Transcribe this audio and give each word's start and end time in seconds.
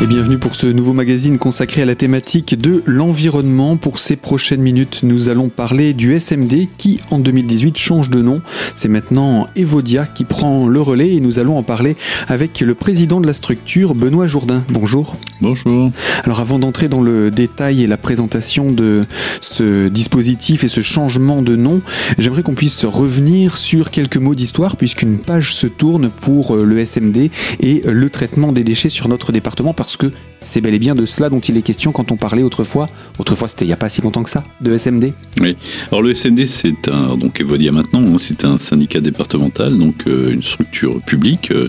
Et 0.00 0.06
bienvenue 0.06 0.38
pour 0.38 0.54
ce 0.54 0.68
nouveau 0.68 0.92
magazine 0.92 1.38
consacré 1.38 1.82
à 1.82 1.84
la 1.84 1.96
thématique 1.96 2.56
de 2.56 2.84
l'environnement. 2.86 3.76
Pour 3.76 3.98
ces 3.98 4.14
prochaines 4.14 4.60
minutes, 4.60 5.00
nous 5.02 5.28
allons 5.28 5.48
parler 5.48 5.92
du 5.92 6.16
SMD 6.16 6.68
qui, 6.78 7.00
en 7.10 7.18
2018, 7.18 7.76
change 7.76 8.08
de 8.08 8.22
nom. 8.22 8.40
C'est 8.76 8.86
maintenant 8.86 9.48
Evodia 9.56 10.06
qui 10.06 10.22
prend 10.22 10.68
le 10.68 10.80
relais 10.80 11.16
et 11.16 11.20
nous 11.20 11.40
allons 11.40 11.58
en 11.58 11.64
parler 11.64 11.96
avec 12.28 12.60
le 12.60 12.76
président 12.76 13.20
de 13.20 13.26
la 13.26 13.32
structure, 13.32 13.96
Benoît 13.96 14.28
Jourdain. 14.28 14.62
Bonjour. 14.68 15.16
Bonjour. 15.40 15.90
Alors 16.22 16.38
avant 16.38 16.60
d'entrer 16.60 16.86
dans 16.86 17.02
le 17.02 17.32
détail 17.32 17.82
et 17.82 17.88
la 17.88 17.96
présentation 17.96 18.70
de 18.70 19.04
ce 19.40 19.88
dispositif 19.88 20.62
et 20.62 20.68
ce 20.68 20.80
changement 20.80 21.42
de 21.42 21.56
nom, 21.56 21.80
j'aimerais 22.18 22.44
qu'on 22.44 22.54
puisse 22.54 22.84
revenir 22.84 23.56
sur 23.56 23.90
quelques 23.90 24.16
mots 24.16 24.36
d'histoire 24.36 24.76
puisqu'une 24.76 25.18
page 25.18 25.54
se 25.56 25.66
tourne 25.66 26.08
pour 26.08 26.54
le 26.54 26.78
SMD 26.86 27.30
et 27.58 27.82
le 27.84 28.10
traitement 28.10 28.52
des 28.52 28.62
déchets 28.62 28.90
sur 28.90 29.08
notre 29.08 29.32
département 29.32 29.74
parce 29.74 29.87
que 29.96 30.12
c'est 30.40 30.60
bel 30.60 30.74
et 30.74 30.78
bien 30.78 30.94
de 30.94 31.04
cela 31.06 31.30
dont 31.30 31.40
il 31.40 31.56
est 31.56 31.62
question 31.62 31.92
quand 31.92 32.12
on 32.12 32.16
parlait 32.16 32.42
autrefois. 32.42 32.88
Autrefois, 33.18 33.48
c'était 33.48 33.64
il 33.64 33.68
n'y 33.68 33.74
a 33.74 33.76
pas 33.76 33.88
si 33.88 34.00
longtemps 34.02 34.22
que 34.22 34.30
ça, 34.30 34.42
de 34.60 34.76
SMD. 34.76 35.12
Oui. 35.40 35.56
Alors 35.90 36.02
le 36.02 36.14
SMD, 36.14 36.46
c'est 36.46 36.88
un, 36.88 37.16
donc 37.16 37.40
Evodia 37.40 37.72
maintenant, 37.72 38.02
hein, 38.02 38.16
c'est 38.18 38.44
un 38.44 38.58
syndicat 38.58 39.00
départemental, 39.00 39.76
donc 39.76 40.06
euh, 40.06 40.32
une 40.32 40.42
structure 40.42 41.00
publique 41.02 41.50
euh, 41.50 41.68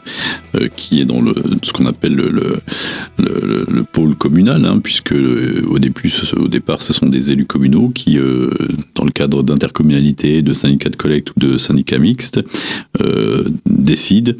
euh, 0.55 0.67
qui 0.75 1.01
est 1.01 1.05
dans 1.05 1.21
le, 1.21 1.33
ce 1.63 1.73
qu'on 1.73 1.85
appelle 1.85 2.13
le, 2.13 2.29
le, 2.29 3.65
le, 3.67 3.83
pôle 3.83 4.15
communal, 4.15 4.65
hein, 4.65 4.79
puisque 4.83 5.13
au 5.13 5.79
début, 5.79 6.11
au 6.37 6.47
départ, 6.47 6.81
ce 6.81 6.93
sont 6.93 7.07
des 7.07 7.31
élus 7.31 7.45
communaux 7.45 7.89
qui, 7.89 8.17
dans 8.95 9.03
le 9.03 9.11
cadre 9.11 9.41
d'intercommunalité, 9.41 10.41
de 10.41 10.53
syndicats 10.53 10.89
de 10.89 10.95
collecte 10.95 11.31
ou 11.31 11.39
de 11.39 11.57
syndicats 11.57 11.97
mixtes, 11.97 12.39
décident 13.65 14.33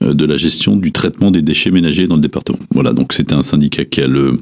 de 0.00 0.24
la 0.24 0.36
gestion 0.36 0.76
du 0.76 0.92
traitement 0.92 1.30
des 1.30 1.42
déchets 1.42 1.70
ménagers 1.70 2.06
dans 2.06 2.16
le 2.16 2.20
département. 2.20 2.58
Voilà, 2.72 2.92
donc 2.92 3.12
c'est 3.12 3.23
un 3.32 3.42
syndicat 3.42 3.84
qui 3.84 4.00
a 4.02 4.06
le 4.06 4.38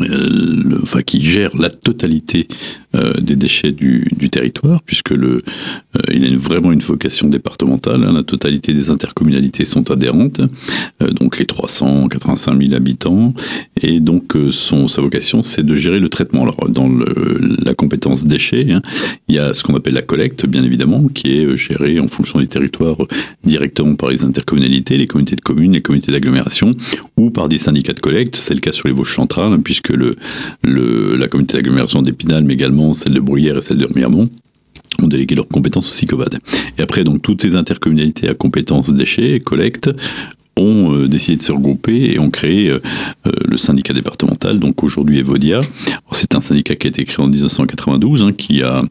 euh, 0.00 0.57
enfin, 0.88 1.02
qui 1.02 1.20
gère 1.20 1.54
la 1.56 1.68
totalité 1.68 2.48
euh, 2.94 3.12
des 3.20 3.36
déchets 3.36 3.72
du, 3.72 4.08
territoire, 4.30 4.82
puisque 4.82 5.10
le, 5.10 5.42
euh, 5.96 6.00
il 6.12 6.24
a 6.24 6.36
vraiment 6.36 6.72
une 6.72 6.80
vocation 6.80 7.28
départementale. 7.28 8.04
Hein. 8.04 8.12
la 8.12 8.22
totalité 8.22 8.72
des 8.72 8.90
intercommunalités 8.90 9.64
sont 9.64 9.90
adhérentes, 9.90 10.40
donc 11.00 11.38
les 11.38 11.46
385 11.46 12.58
000 12.62 12.74
habitants, 12.74 13.30
et 13.82 14.00
donc 14.00 14.34
son, 14.50 14.88
sa 14.88 15.02
vocation, 15.02 15.42
c'est 15.42 15.64
de 15.64 15.74
gérer 15.74 16.00
le 16.00 16.08
traitement. 16.08 16.42
Alors, 16.42 16.68
dans 16.68 16.88
la 16.88 17.74
compétence 17.74 18.24
déchets, 18.24 18.66
hein, 18.72 18.82
il 19.28 19.34
y 19.34 19.38
a 19.38 19.54
ce 19.54 19.62
qu'on 19.62 19.74
appelle 19.74 19.94
la 19.94 20.02
collecte, 20.02 20.46
bien 20.46 20.64
évidemment, 20.64 21.08
qui 21.08 21.38
est 21.38 21.56
gérée 21.56 22.00
en 22.00 22.08
fonction 22.08 22.40
des 22.40 22.46
territoires 22.46 22.98
directement 23.44 23.94
par 23.94 24.10
les 24.10 24.24
intercommunalités, 24.24 24.96
les 24.96 25.06
communautés 25.06 25.36
de 25.36 25.40
communes, 25.42 25.72
les 25.72 25.82
communautés 25.82 26.12
d'agglomération, 26.12 26.74
ou 27.16 27.30
par 27.30 27.48
des 27.48 27.58
syndicats 27.58 27.92
de 27.92 28.00
collecte. 28.00 28.36
C'est 28.36 28.54
le 28.54 28.60
cas 28.60 28.72
sur 28.72 28.88
les 28.88 28.94
Vosges 28.94 29.14
centrales, 29.14 29.52
hein, 29.52 29.60
puisque 29.62 29.90
le, 29.90 30.16
le, 30.62 30.77
la 30.78 31.28
communauté 31.28 31.56
d'agglomération 31.56 32.02
d'Épinal, 32.02 32.44
mais 32.44 32.54
également 32.54 32.94
celle 32.94 33.14
de 33.14 33.20
Bruyères 33.20 33.58
et 33.58 33.60
celle 33.60 33.78
de 33.78 33.86
Remiremont, 33.86 34.28
ont 35.02 35.06
délégué 35.06 35.34
leurs 35.34 35.48
compétences 35.48 35.88
au 35.90 35.94
SICOVAD. 35.94 36.38
Et 36.78 36.82
après, 36.82 37.04
donc, 37.04 37.22
toutes 37.22 37.42
ces 37.42 37.54
intercommunalités 37.54 38.28
à 38.28 38.34
compétences 38.34 38.92
déchets, 38.92 39.40
collecte, 39.40 39.90
ont 40.58 40.92
euh, 40.92 41.08
décidé 41.08 41.36
de 41.36 41.42
se 41.42 41.52
regrouper 41.52 42.12
et 42.12 42.18
ont 42.18 42.30
créé 42.30 42.68
euh, 42.68 42.80
euh, 43.26 43.30
le 43.46 43.56
syndicat 43.56 43.92
départemental, 43.92 44.58
donc 44.58 44.82
aujourd'hui 44.82 45.18
Evodia. 45.18 45.60
C'est 46.12 46.34
un 46.34 46.40
syndicat 46.40 46.74
qui 46.74 46.88
a 46.88 46.90
été 46.90 47.04
créé 47.04 47.24
en 47.24 47.28
1992, 47.28 48.22
hein, 48.22 48.32
qui 48.32 48.62
a 48.62 48.82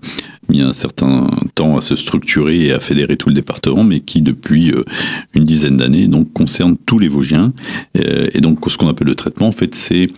mis 0.50 0.62
un 0.62 0.74
certain 0.74 1.30
temps 1.56 1.78
à 1.78 1.82
se 1.82 1.96
structurer 1.96 2.66
et 2.66 2.72
à 2.72 2.80
fédérer 2.80 3.18
tout 3.18 3.30
le 3.30 3.36
département, 3.36 3.84
mais 3.84 4.00
qui 4.00 4.22
depuis 4.22 4.74
une 5.34 5.44
dizaine 5.44 5.78
d'années 5.78 6.08
donc 6.08 6.32
concerne 6.34 6.78
tous 6.86 7.00
les 7.00 7.08
Vosgiens. 7.08 7.54
et 7.96 8.40
donc 8.42 8.60
ce 8.68 8.78
qu'on 8.78 8.88
appelle 8.88 9.08
le 9.08 9.16
traitement, 9.16 9.48
en 9.48 9.52
fait, 9.52 9.76
c'est 9.76 10.10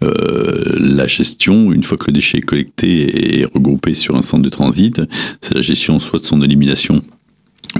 la 0.00 1.06
gestion 1.06 1.72
une 1.72 1.82
fois 1.82 1.98
que 1.98 2.06
le 2.06 2.12
déchet 2.12 2.38
est 2.38 2.42
collecté 2.42 3.40
et 3.40 3.44
regroupé 3.44 3.94
sur 3.94 4.16
un 4.16 4.22
centre 4.22 4.42
de 4.42 4.48
transit, 4.48 5.00
c'est 5.40 5.54
la 5.54 5.62
gestion 5.62 5.98
soit 5.98 6.18
de 6.18 6.24
son 6.24 6.42
élimination 6.42 7.02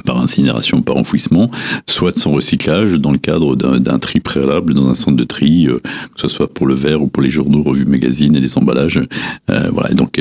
par 0.04 0.20
incinération, 0.20 0.82
par 0.82 0.96
enfouissement, 0.96 1.50
soit 1.86 2.12
de 2.12 2.18
son 2.18 2.32
recyclage 2.32 2.94
dans 2.94 3.10
le 3.10 3.18
cadre 3.18 3.56
d'un 3.56 3.98
tri 3.98 4.20
préalable 4.20 4.74
dans 4.74 4.88
un 4.88 4.94
centre 4.94 5.16
de 5.16 5.24
tri, 5.24 5.66
euh, 5.66 5.78
que 6.14 6.20
ce 6.20 6.28
soit 6.28 6.52
pour 6.52 6.66
le 6.66 6.74
verre 6.74 7.02
ou 7.02 7.08
pour 7.08 7.22
les 7.22 7.30
journaux, 7.30 7.62
revues, 7.62 7.84
magazines 7.84 8.34
et 8.36 8.40
les 8.40 8.56
emballages. 8.58 9.00
Euh, 9.50 9.70
voilà, 9.72 9.94
donc 9.94 10.20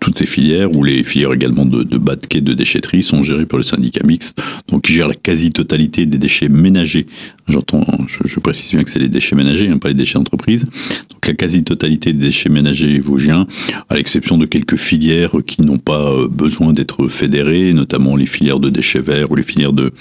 toutes 0.00 0.18
ces 0.18 0.26
filières, 0.26 0.74
ou 0.76 0.84
les 0.84 1.04
filières 1.04 1.32
également 1.32 1.64
de, 1.64 1.82
de 1.82 1.98
bas 1.98 2.16
de 2.16 2.26
quai 2.26 2.40
de 2.40 2.52
déchetterie, 2.52 3.02
sont 3.02 3.22
gérées 3.22 3.46
par 3.46 3.58
le 3.58 3.64
syndicat 3.64 4.04
mixte, 4.04 4.40
donc 4.68 4.82
qui 4.82 4.94
gère 4.94 5.08
la 5.08 5.14
quasi-totalité 5.14 6.06
des 6.06 6.18
déchets 6.18 6.48
ménagers. 6.48 7.06
J'entends, 7.48 7.86
je, 8.08 8.40
précise 8.40 8.72
bien 8.72 8.84
que 8.84 8.90
c'est 8.90 8.98
les 8.98 9.08
déchets 9.08 9.34
ménagers, 9.34 9.68
hein, 9.68 9.78
pas 9.78 9.88
les 9.88 9.94
déchets 9.94 10.18
d'entreprise. 10.18 10.64
Donc 11.10 11.26
la 11.26 11.32
quasi-totalité 11.32 12.12
des 12.12 12.26
déchets 12.26 12.50
ménagers 12.50 12.98
vosgiens, 12.98 13.46
à 13.88 13.96
l'exception 13.96 14.36
de 14.36 14.44
quelques 14.44 14.76
filières 14.76 15.32
qui 15.46 15.62
n'ont 15.62 15.78
pas 15.78 16.12
euh, 16.12 16.28
besoin 16.28 16.72
d'être 16.72 17.08
fédérées, 17.08 17.72
notamment 17.72 18.16
les 18.16 18.26
filières 18.26 18.60
de 18.60 18.68
déchets 18.68 18.97
verts 19.00 19.30
ou 19.30 19.36
les 19.36 19.42
filières 19.42 19.72
de, 19.72 19.92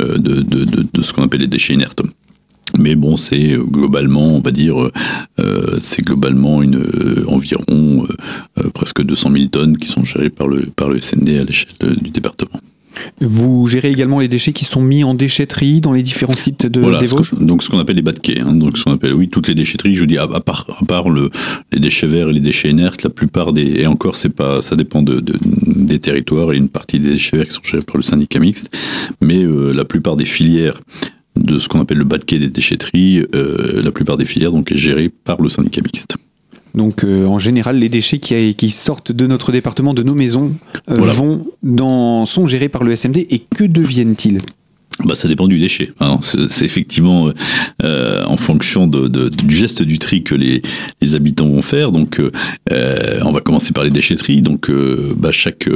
euh, 0.00 0.18
de, 0.18 0.40
de, 0.40 0.64
de, 0.64 1.02
ce 1.02 1.12
qu'on 1.12 1.22
appelle 1.22 1.40
les 1.40 1.46
déchets 1.46 1.74
inertes. 1.74 2.02
Mais 2.78 2.94
bon, 2.96 3.16
c'est 3.16 3.52
euh, 3.52 3.62
globalement, 3.62 4.34
on 4.34 4.40
va 4.40 4.50
dire, 4.50 4.90
euh, 5.38 5.78
c'est 5.80 6.02
globalement 6.02 6.62
une, 6.62 6.82
environ 7.28 8.06
presque 8.72 9.02
200 9.02 9.30
000 9.32 9.44
tonnes 9.46 9.78
qui 9.78 9.88
sont 9.88 10.04
gérées 10.04 10.30
par 10.30 10.48
le, 10.48 10.62
par 10.62 10.88
le 10.88 11.00
SND 11.00 11.28
à 11.40 11.44
l'échelle 11.44 11.96
du 12.00 12.10
département. 12.10 12.60
Vous 13.20 13.66
gérez 13.66 13.90
également 13.90 14.20
les 14.20 14.28
déchets 14.28 14.52
qui 14.52 14.64
sont 14.64 14.82
mis 14.82 15.04
en 15.04 15.14
déchetterie 15.14 15.80
dans 15.80 15.92
les 15.92 16.02
différents 16.02 16.36
sites 16.36 16.66
de, 16.66 16.98
des 16.98 17.06
Vosges 17.06 17.34
Donc 17.34 17.62
ce 17.62 17.70
qu'on 17.70 17.78
appelle 17.78 17.96
les 17.96 18.02
bas 18.02 18.12
de 18.12 18.18
quai. 18.18 18.40
Hein, 18.40 18.54
donc 18.54 18.78
ce 18.78 18.84
qu'on 18.84 18.92
appelle, 18.92 19.14
oui, 19.14 19.28
toutes 19.28 19.48
les 19.48 19.54
déchetteries, 19.54 19.94
je 19.94 20.04
dis, 20.04 20.18
à, 20.18 20.26
part, 20.26 20.66
à 20.80 20.84
part 20.84 21.10
le, 21.10 21.30
les 21.72 21.80
déchets 21.80 22.06
verts 22.06 22.28
et 22.28 22.32
les 22.32 22.40
déchets 22.40 22.70
inertes, 22.70 23.02
la 23.02 23.10
plupart 23.10 23.52
des... 23.52 23.80
Et 23.80 23.86
encore, 23.86 24.16
c'est 24.16 24.34
pas, 24.34 24.62
ça 24.62 24.76
dépend 24.76 25.02
de, 25.02 25.22
des 25.66 25.98
territoires 25.98 26.52
et 26.52 26.56
une 26.56 26.68
partie 26.68 26.98
des 26.98 27.10
déchets 27.10 27.36
verts 27.36 27.48
qui 27.48 27.54
sont 27.54 27.62
gérés 27.64 27.84
par 27.84 27.96
le 27.96 28.02
syndicat 28.02 28.38
mixte. 28.38 28.70
Mais 29.20 29.42
euh, 29.42 29.72
la 29.72 29.84
plupart 29.84 30.16
des 30.16 30.24
filières 30.24 30.80
de 31.36 31.58
ce 31.58 31.68
qu'on 31.68 31.80
appelle 31.80 31.98
le 31.98 32.04
bas 32.04 32.18
de 32.18 32.24
quai 32.24 32.38
des 32.38 32.48
déchetteries, 32.48 33.24
euh, 33.34 33.82
la 33.82 33.90
plupart 33.90 34.16
des 34.16 34.24
filières 34.24 34.52
donc, 34.52 34.70
est 34.70 34.76
gérée 34.76 35.08
par 35.08 35.40
le 35.40 35.48
syndicat 35.48 35.80
mixte. 35.82 36.16
Donc 36.74 37.04
euh, 37.04 37.26
en 37.26 37.38
général, 37.38 37.78
les 37.78 37.88
déchets 37.88 38.18
qui, 38.18 38.54
qui, 38.54 38.70
sortent 38.70 39.12
de 39.12 39.26
notre 39.26 39.52
département, 39.52 39.94
de 39.94 40.02
nos 40.02 40.14
maisons, 40.14 40.52
euh, 40.90 40.94
vont 40.94 41.46
dans, 41.62 42.26
sont 42.26 42.46
gérés 42.46 42.68
par 42.68 42.84
le 42.84 42.94
SMD. 42.96 43.18
Et 43.30 43.38
que 43.38 43.64
deviennent-ils? 43.64 44.40
Bah, 45.02 45.14
ça 45.14 45.26
dépend 45.28 45.48
du 45.48 45.58
déchet. 45.58 45.92
C'est 46.22 46.64
effectivement 46.64 47.28
euh, 47.28 47.32
euh, 47.82 48.24
en 48.26 48.36
fonction 48.36 48.86
de, 48.86 49.08
de, 49.08 49.28
du 49.28 49.56
geste 49.56 49.82
du 49.82 49.98
tri 49.98 50.22
que 50.22 50.34
les, 50.34 50.62
les 51.02 51.16
habitants 51.16 51.48
vont 51.48 51.62
faire. 51.62 51.90
Donc, 51.90 52.20
euh, 52.72 53.20
on 53.24 53.32
va 53.32 53.40
commencer 53.40 53.72
par 53.72 53.84
les 53.84 53.90
déchetteries. 53.90 54.40
Donc, 54.40 54.70
euh, 54.70 55.12
bah, 55.16 55.32
chaque 55.32 55.68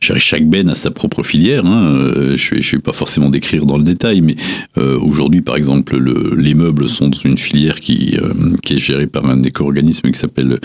chaque 0.00 0.48
benne 0.48 0.70
a 0.70 0.74
sa 0.74 0.90
propre 0.90 1.22
filière. 1.22 1.64
Hein. 1.64 2.34
Je 2.34 2.54
ne 2.56 2.60
vais, 2.60 2.78
pas 2.78 2.92
forcément 2.92 3.28
décrire 3.28 3.64
dans 3.64 3.78
le 3.78 3.84
détail, 3.84 4.20
mais 4.20 4.36
aujourd'hui, 4.76 5.40
par 5.40 5.56
exemple, 5.56 5.96
le, 5.96 6.34
les 6.36 6.54
meubles 6.54 6.88
sont 6.88 7.08
dans 7.08 7.18
une 7.18 7.38
filière 7.38 7.80
qui 7.80 8.16
qui 8.62 8.74
est 8.74 8.78
gérée 8.78 9.06
par 9.06 9.24
un 9.26 9.42
éco-organisme 9.42 10.10
qui 10.10 10.18
s'appelle 10.18 10.58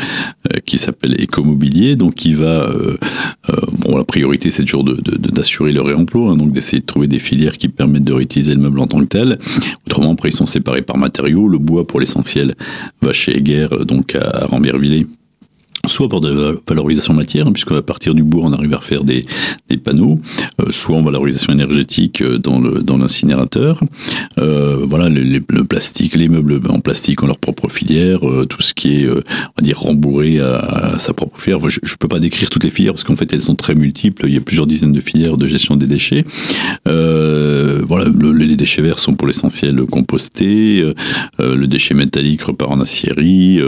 qui 0.66 0.78
s'appelle 0.78 1.22
Écomobilier. 1.22 1.96
Donc, 1.96 2.16
qui 2.16 2.34
va 2.34 2.70
bon, 3.72 3.98
la 3.98 4.04
priorité, 4.04 4.52
c'est 4.52 4.64
toujours 4.64 4.84
d'assurer 4.84 5.72
de, 5.72 5.78
de, 5.78 5.82
le 5.82 5.88
réemploi, 5.88 6.32
hein, 6.32 6.38
donc 6.38 6.52
d'essayer 6.52 6.80
de 6.80 6.86
trouver 6.86 7.08
des 7.08 7.20
filières 7.20 7.58
qui 7.58 7.68
permettent 7.68 7.99
de 8.04 8.14
réutiliser 8.14 8.54
le 8.54 8.62
meuble 8.62 8.80
en 8.80 8.88
tant 8.88 9.00
que 9.00 9.06
tel. 9.06 9.40
Autrement, 9.86 10.14
après, 10.14 10.30
ils 10.30 10.36
sont 10.36 10.46
séparés 10.46 10.82
par 10.82 10.98
matériaux. 10.98 11.48
Le 11.48 11.58
bois, 11.58 11.86
pour 11.86 12.00
l'essentiel, 12.00 12.56
va 13.02 13.14
chez 13.14 13.38
Eger, 13.38 13.68
donc 13.86 14.16
à 14.16 14.46
Rambiervillers 14.46 15.08
soit 15.90 16.08
pour 16.08 16.22
de 16.22 16.62
valorisation 16.68 17.14
matière, 17.14 17.48
hein, 17.48 17.52
puisqu'à 17.52 17.82
partir 17.82 18.14
du 18.14 18.24
bois 18.24 18.44
on 18.46 18.54
arrive 18.54 18.74
à 18.74 18.78
refaire 18.78 19.04
des, 19.04 19.24
panneaux, 19.84 20.20
euh, 20.62 20.72
soit 20.72 20.98
en 20.98 21.02
valorisation 21.02 21.54
énergétique 21.54 22.22
euh, 22.22 22.38
dans 22.38 22.98
l'incinérateur. 22.98 23.82
Euh, 24.38 24.86
voilà, 24.88 25.10
le, 25.10 25.40
plastique, 25.64 26.16
les 26.16 26.30
meubles 26.30 26.60
en 26.70 26.80
plastique 26.80 27.24
ont 27.24 27.28
leur 27.28 27.38
propre 27.38 27.70
filière, 27.70 28.20
tout 28.50 28.62
ce 28.62 28.74
qui 28.74 29.02
est, 29.02 29.10
on 29.10 29.16
va 29.58 29.62
dire, 29.62 29.80
rembourré 29.80 30.40
à, 30.40 30.98
sa 31.00 31.14
propre 31.14 31.40
filière. 31.40 31.60
je, 31.70 31.80
ne 31.82 31.96
peux 32.00 32.08
pas 32.08 32.20
décrire 32.20 32.50
toutes 32.50 32.64
les 32.64 32.70
filières 32.70 32.94
parce 32.94 33.04
qu'en 33.04 33.16
fait 33.16 33.32
elles 33.34 33.42
sont 33.42 33.56
très 33.56 33.76
multiples. 33.76 34.26
Il 34.28 34.34
y 34.34 34.38
a 34.38 34.42
plusieurs 34.42 34.68
dizaines 34.68 34.92
de 34.92 35.02
filières 35.02 35.38
de 35.38 35.48
gestion 35.48 35.76
des 35.76 35.88
déchets. 35.88 36.26
voilà, 36.86 38.06
les 38.36 38.56
déchets 38.56 38.82
verts 38.82 39.00
sont 39.00 39.14
pour 39.14 39.28
l'essentiel 39.28 39.76
compostés. 39.86 40.84
le 41.40 41.68
déchet 41.68 41.94
métallique 41.94 42.44
repart 42.44 42.72
en 42.72 42.82
aciérie. 42.82 43.60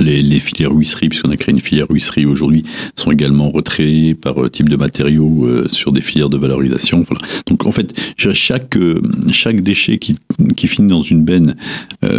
Les, 0.00 0.22
les, 0.22 0.40
filières 0.40 0.72
huisserie, 0.72 1.08
puisqu'on 1.08 1.30
a 1.30 1.36
créé 1.36 1.54
une 1.54 1.60
filière 1.60 1.86
huisserie 1.90 2.26
aujourd'hui, 2.26 2.64
sont 2.96 3.10
également 3.10 3.50
retraites 3.50 4.20
par 4.20 4.42
euh, 4.42 4.48
type 4.48 4.68
de 4.68 4.76
matériaux 4.76 5.46
euh, 5.46 5.68
sur 5.68 5.92
des 5.92 6.00
filières 6.00 6.28
de 6.28 6.36
valorisation. 6.36 7.04
Donc 7.46 7.66
en 7.66 7.70
fait, 7.70 7.94
chaque, 8.16 8.76
euh, 8.76 9.00
chaque 9.30 9.60
déchet 9.62 9.98
qui, 9.98 10.14
qui 10.56 10.68
finit 10.68 10.88
dans 10.88 11.02
une 11.02 11.24
benne 11.24 11.56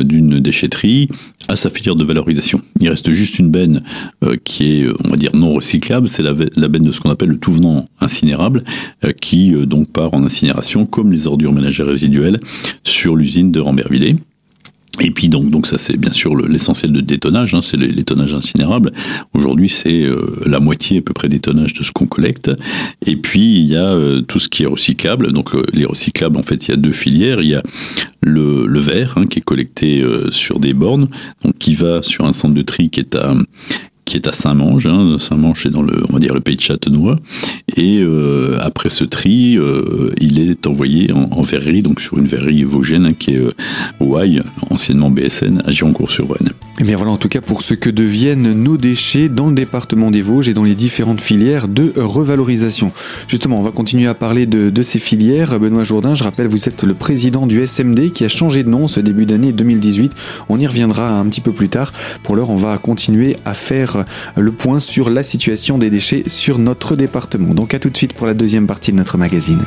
d'une 0.03 0.39
déchetterie 0.39 1.09
a 1.47 1.55
sa 1.55 1.69
filière 1.69 1.95
de 1.95 2.03
valorisation. 2.03 2.61
Il 2.81 2.89
reste 2.89 3.09
juste 3.11 3.39
une 3.39 3.51
benne 3.51 3.83
qui 4.43 4.81
est, 4.81 4.87
on 5.05 5.09
va 5.09 5.15
dire, 5.15 5.35
non 5.35 5.53
recyclable, 5.53 6.07
c'est 6.07 6.23
la, 6.23 6.33
la, 6.55 6.67
benne 6.67 6.83
de 6.83 6.91
ce 6.91 6.99
qu'on 6.99 7.09
appelle 7.09 7.29
le 7.29 7.37
tout 7.37 7.53
venant 7.53 7.87
incinérable, 8.01 8.63
qui 9.21 9.51
donc 9.65 9.89
part 9.89 10.13
en 10.13 10.23
incinération 10.23 10.85
comme 10.85 11.11
les 11.11 11.27
ordures 11.27 11.53
ménagères 11.53 11.85
résiduelles 11.85 12.39
sur 12.83 13.15
l'usine 13.15 13.51
de 13.51 13.59
Rambervillers. 13.59 14.15
Et 14.99 15.11
puis 15.11 15.29
donc, 15.29 15.49
donc 15.49 15.67
ça 15.67 15.77
c'est 15.77 15.97
bien 15.97 16.11
sûr 16.11 16.35
l'essentiel 16.35 16.91
de 16.91 17.01
détonnage, 17.01 17.53
hein, 17.53 17.61
c'est 17.61 17.77
les, 17.77 18.03
tonnages 18.03 18.33
incinérables. 18.33 18.91
Aujourd'hui 19.33 19.69
c'est 19.69 20.03
euh, 20.03 20.41
la 20.45 20.59
moitié 20.59 20.99
à 20.99 21.01
peu 21.01 21.13
près 21.13 21.29
des 21.29 21.39
tonnages 21.39 21.73
de 21.73 21.83
ce 21.83 21.91
qu'on 21.91 22.07
collecte. 22.07 22.51
Et 23.05 23.15
puis 23.15 23.59
il 23.59 23.65
y 23.65 23.75
a 23.75 23.85
euh, 23.85 24.21
tout 24.21 24.39
ce 24.39 24.49
qui 24.49 24.63
est 24.63 24.67
recyclable. 24.67 25.31
Donc 25.33 25.51
les 25.73 25.85
recyclables 25.85 26.37
en 26.37 26.41
fait 26.41 26.67
il 26.67 26.71
y 26.71 26.73
a 26.73 26.77
deux 26.77 26.91
filières. 26.91 27.41
Il 27.41 27.49
y 27.49 27.55
a 27.55 27.63
le, 28.21 28.65
le 28.65 28.79
verre 28.79 29.13
hein, 29.17 29.27
qui 29.27 29.39
est 29.39 29.43
collecté 29.43 30.01
euh, 30.01 30.31
sur 30.31 30.59
des 30.59 30.73
bornes, 30.73 31.07
donc 31.43 31.57
qui 31.57 31.75
va 31.75 32.01
sur 32.01 32.25
un 32.25 32.33
centre 32.33 32.55
de 32.55 32.61
tri 32.61 32.89
qui 32.89 32.99
est 32.99 33.15
à 33.15 33.35
qui 34.07 34.15
est 34.15 34.27
à 34.27 34.31
Saint-Mange. 34.31 34.87
Hein. 34.87 35.17
Saint-Mange, 35.19 35.63
c'est 35.63 35.69
dans 35.69 35.81
le, 35.81 36.01
on 36.09 36.13
va 36.13 36.19
dire, 36.19 36.33
le 36.33 36.39
pays 36.39 36.55
de 36.55 36.61
Châtenois. 36.61 37.17
Et 37.75 37.99
euh, 37.99 38.57
après 38.61 38.89
ce 38.89 39.03
tri, 39.03 39.57
euh, 39.57 40.11
il 40.19 40.39
est 40.39 40.65
envoyé 40.65 41.11
en, 41.11 41.41
verrerie, 41.41 41.81
donc 41.81 41.99
sur 41.99 42.17
une 42.17 42.25
verrerie 42.25 42.63
vosgienne 42.63 43.05
hein, 43.07 43.13
qui 43.13 43.35
est 43.35 43.39
euh, 43.39 44.41
anciennement 44.69 45.11
BSN, 45.11 45.61
à 45.65 45.71
Gironcourt-sur-Brenne. 45.71 46.47
Et 46.47 46.81
eh 46.81 46.83
bien 46.83 46.95
voilà 46.95 47.11
en 47.11 47.17
tout 47.17 47.27
cas 47.27 47.41
pour 47.41 47.61
ce 47.61 47.73
que 47.73 47.89
deviennent 47.89 48.53
nos 48.53 48.77
déchets 48.77 49.29
dans 49.29 49.47
le 49.47 49.55
département 49.55 50.11
des 50.11 50.21
Vosges 50.21 50.47
et 50.47 50.53
dans 50.53 50.63
les 50.63 50.75
différentes 50.75 51.21
filières 51.21 51.67
de 51.67 51.91
revalorisation. 51.95 52.91
Justement, 53.27 53.59
on 53.59 53.63
va 53.63 53.71
continuer 53.71 54.05
à 54.07 54.13
parler 54.13 54.45
de 54.45 54.81
ces 54.83 54.99
filières. 54.99 55.59
Benoît 55.59 55.83
Jourdain, 55.83 56.13
je 56.13 56.23
rappelle, 56.23 56.47
vous 56.47 56.69
êtes 56.69 56.83
le 56.83 56.93
président 56.93 57.47
du 57.47 57.65
SMD 57.65 58.11
qui 58.11 58.25
a 58.25 58.27
changé 58.27 58.63
de 58.63 58.69
nom 58.69 58.87
ce 58.87 58.99
début 58.99 59.25
d'année 59.25 59.53
2018. 59.53 60.11
On 60.49 60.59
y 60.59 60.67
reviendra 60.67 61.09
un 61.09 61.25
petit 61.25 61.41
peu 61.41 61.51
plus 61.51 61.69
tard. 61.69 61.91
Pour 62.21 62.35
l'heure, 62.35 62.51
on 62.51 62.55
va 62.55 62.77
continuer 62.77 63.37
à 63.43 63.55
faire 63.55 63.96
le 64.35 64.51
point 64.51 64.79
sur 64.79 65.09
la 65.09 65.23
situation 65.23 65.77
des 65.77 65.89
déchets 65.89 66.23
sur 66.27 66.59
notre 66.59 66.95
département. 66.95 67.53
Donc 67.53 67.73
à 67.73 67.79
tout 67.79 67.89
de 67.89 67.97
suite 67.97 68.13
pour 68.13 68.27
la 68.27 68.33
deuxième 68.33 68.67
partie 68.67 68.91
de 68.91 68.97
notre 68.97 69.17
magazine. 69.17 69.61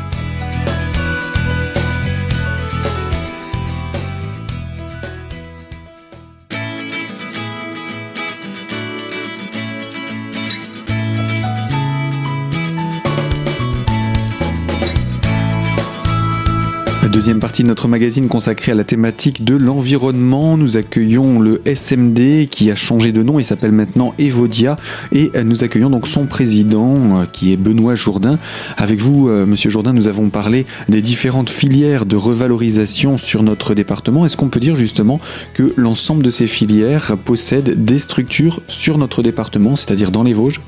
Deuxième 17.21 17.39
partie 17.39 17.65
de 17.65 17.69
notre 17.69 17.87
magazine 17.87 18.29
consacrée 18.29 18.73
à 18.73 18.75
la 18.75 18.83
thématique 18.83 19.45
de 19.45 19.55
l'environnement. 19.55 20.57
Nous 20.57 20.79
accueillons 20.79 21.39
le 21.39 21.61
SMD 21.67 22.49
qui 22.49 22.71
a 22.71 22.75
changé 22.75 23.13
de 23.13 23.23
nom 23.23 23.39
et 23.39 23.43
s'appelle 23.43 23.73
maintenant 23.73 24.15
Evodia. 24.19 24.79
Et 25.13 25.31
nous 25.45 25.63
accueillons 25.63 25.91
donc 25.91 26.07
son 26.07 26.25
président 26.25 27.21
euh, 27.21 27.25
qui 27.31 27.53
est 27.53 27.59
Benoît 27.59 27.95
Jourdain. 27.95 28.39
Avec 28.79 29.01
vous, 29.03 29.29
euh, 29.29 29.45
monsieur 29.45 29.69
Jourdain, 29.69 29.93
nous 29.93 30.09
avons 30.09 30.31
parlé 30.31 30.65
des 30.89 31.03
différentes 31.03 31.51
filières 31.51 32.07
de 32.07 32.17
revalorisation 32.17 33.19
sur 33.19 33.43
notre 33.43 33.75
département. 33.75 34.25
Est-ce 34.25 34.39
qu'on 34.39 34.49
peut 34.49 34.59
dire 34.59 34.75
justement 34.75 35.21
que 35.53 35.75
l'ensemble 35.77 36.23
de 36.23 36.31
ces 36.31 36.47
filières 36.47 37.19
possèdent 37.19 37.85
des 37.85 37.99
structures 37.99 38.63
sur 38.67 38.97
notre 38.97 39.23
département, 39.23 39.77
c'est-à-dire 39.77 40.11
dans 40.11 40.23
les 40.23 40.33
Vosges? 40.33 40.63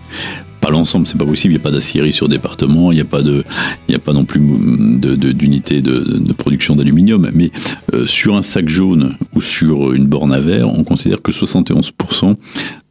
Pas 0.62 0.70
l'ensemble, 0.70 1.06
c'est 1.06 1.18
pas 1.18 1.26
possible. 1.26 1.52
Il 1.52 1.56
n'y 1.56 1.60
a 1.60 1.64
pas 1.64 1.72
d'acierie 1.72 2.12
sur 2.12 2.28
département, 2.28 2.92
il 2.92 2.94
n'y 2.94 3.00
a 3.02 3.04
pas 3.04 3.20
de, 3.20 3.44
il 3.88 3.92
y 3.92 3.96
a 3.96 3.98
pas 3.98 4.12
non 4.12 4.24
plus 4.24 4.40
d'unité 4.40 5.82
de, 5.82 5.98
de, 5.98 6.32
production 6.32 6.76
d'aluminium. 6.76 7.28
Mais 7.34 7.50
euh, 7.92 8.06
sur 8.06 8.36
un 8.36 8.42
sac 8.42 8.68
jaune 8.68 9.16
ou 9.34 9.40
sur 9.40 9.92
une 9.92 10.06
borne 10.06 10.32
à 10.32 10.38
verre, 10.38 10.68
on 10.68 10.84
considère 10.84 11.20
que 11.20 11.32
71% 11.32 12.36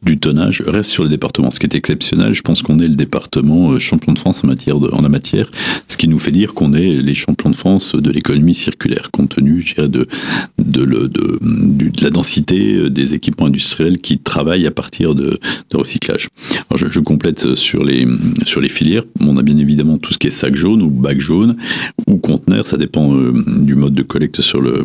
du 0.04 0.18
tonnage 0.18 0.64
reste 0.66 0.90
sur 0.90 1.04
le 1.04 1.10
département, 1.10 1.52
ce 1.52 1.60
qui 1.60 1.68
est 1.68 1.76
exceptionnel. 1.76 2.34
Je 2.34 2.42
pense 2.42 2.62
qu'on 2.62 2.80
est 2.80 2.88
le 2.88 2.96
département 2.96 3.72
euh, 3.72 3.80
champion 3.80 4.14
de 4.14 4.20
France 4.20 4.44
en 4.44 4.48
matière 4.48 4.80
de, 4.80 4.90
en 4.92 5.02
la 5.02 5.10
matière, 5.10 5.52
ce 5.88 5.96
qui 5.96 6.08
nous 6.08 6.18
fait 6.18 6.32
dire 6.32 6.54
qu'on 6.54 6.74
est 6.74 6.96
les 6.96 7.14
champions 7.14 7.52
de 7.52 7.56
France 7.56 7.96
de 7.96 8.10
l'économie 8.10 8.56
circulaire, 8.56 9.12
compte 9.12 9.36
tenu 9.36 9.64
de, 9.78 9.88
de, 9.88 10.08
de, 10.58 11.08
de, 11.08 12.04
la 12.04 12.10
densité 12.10 12.74
euh, 12.74 12.90
des 12.90 13.14
équipements 13.14 13.46
industriels 13.46 14.00
qui 14.00 14.18
travaillent 14.18 14.66
à 14.66 14.72
partir 14.72 15.14
de, 15.14 15.40
de 15.70 15.78
recyclage. 15.78 16.30
Alors 16.70 16.78
je, 16.78 16.88
je, 16.90 17.00
complète 17.00 17.56
sur 17.56 17.84
les, 17.84 18.08
sur 18.46 18.60
les 18.60 18.70
filières. 18.70 19.04
On 19.20 19.38
a 19.38 19.44
bien 19.44 19.58
évidemment 19.58 19.98
tout 19.98 20.14
ce 20.14 20.18
qui 20.18 20.28
est 20.28 20.32
sac 20.32 20.56
jaune 20.56 20.82
ou 20.82 20.90
bac 20.90 21.20
jaune 21.20 21.58
ou 22.08 22.18
conteneur, 22.18 22.66
ça 22.66 22.78
dépend 22.78 23.14
euh, 23.16 23.34
du 23.60 23.76
mode 23.76 23.94
de 23.94 24.04
collecte 24.04 24.42
sur 24.42 24.62
le 24.62 24.84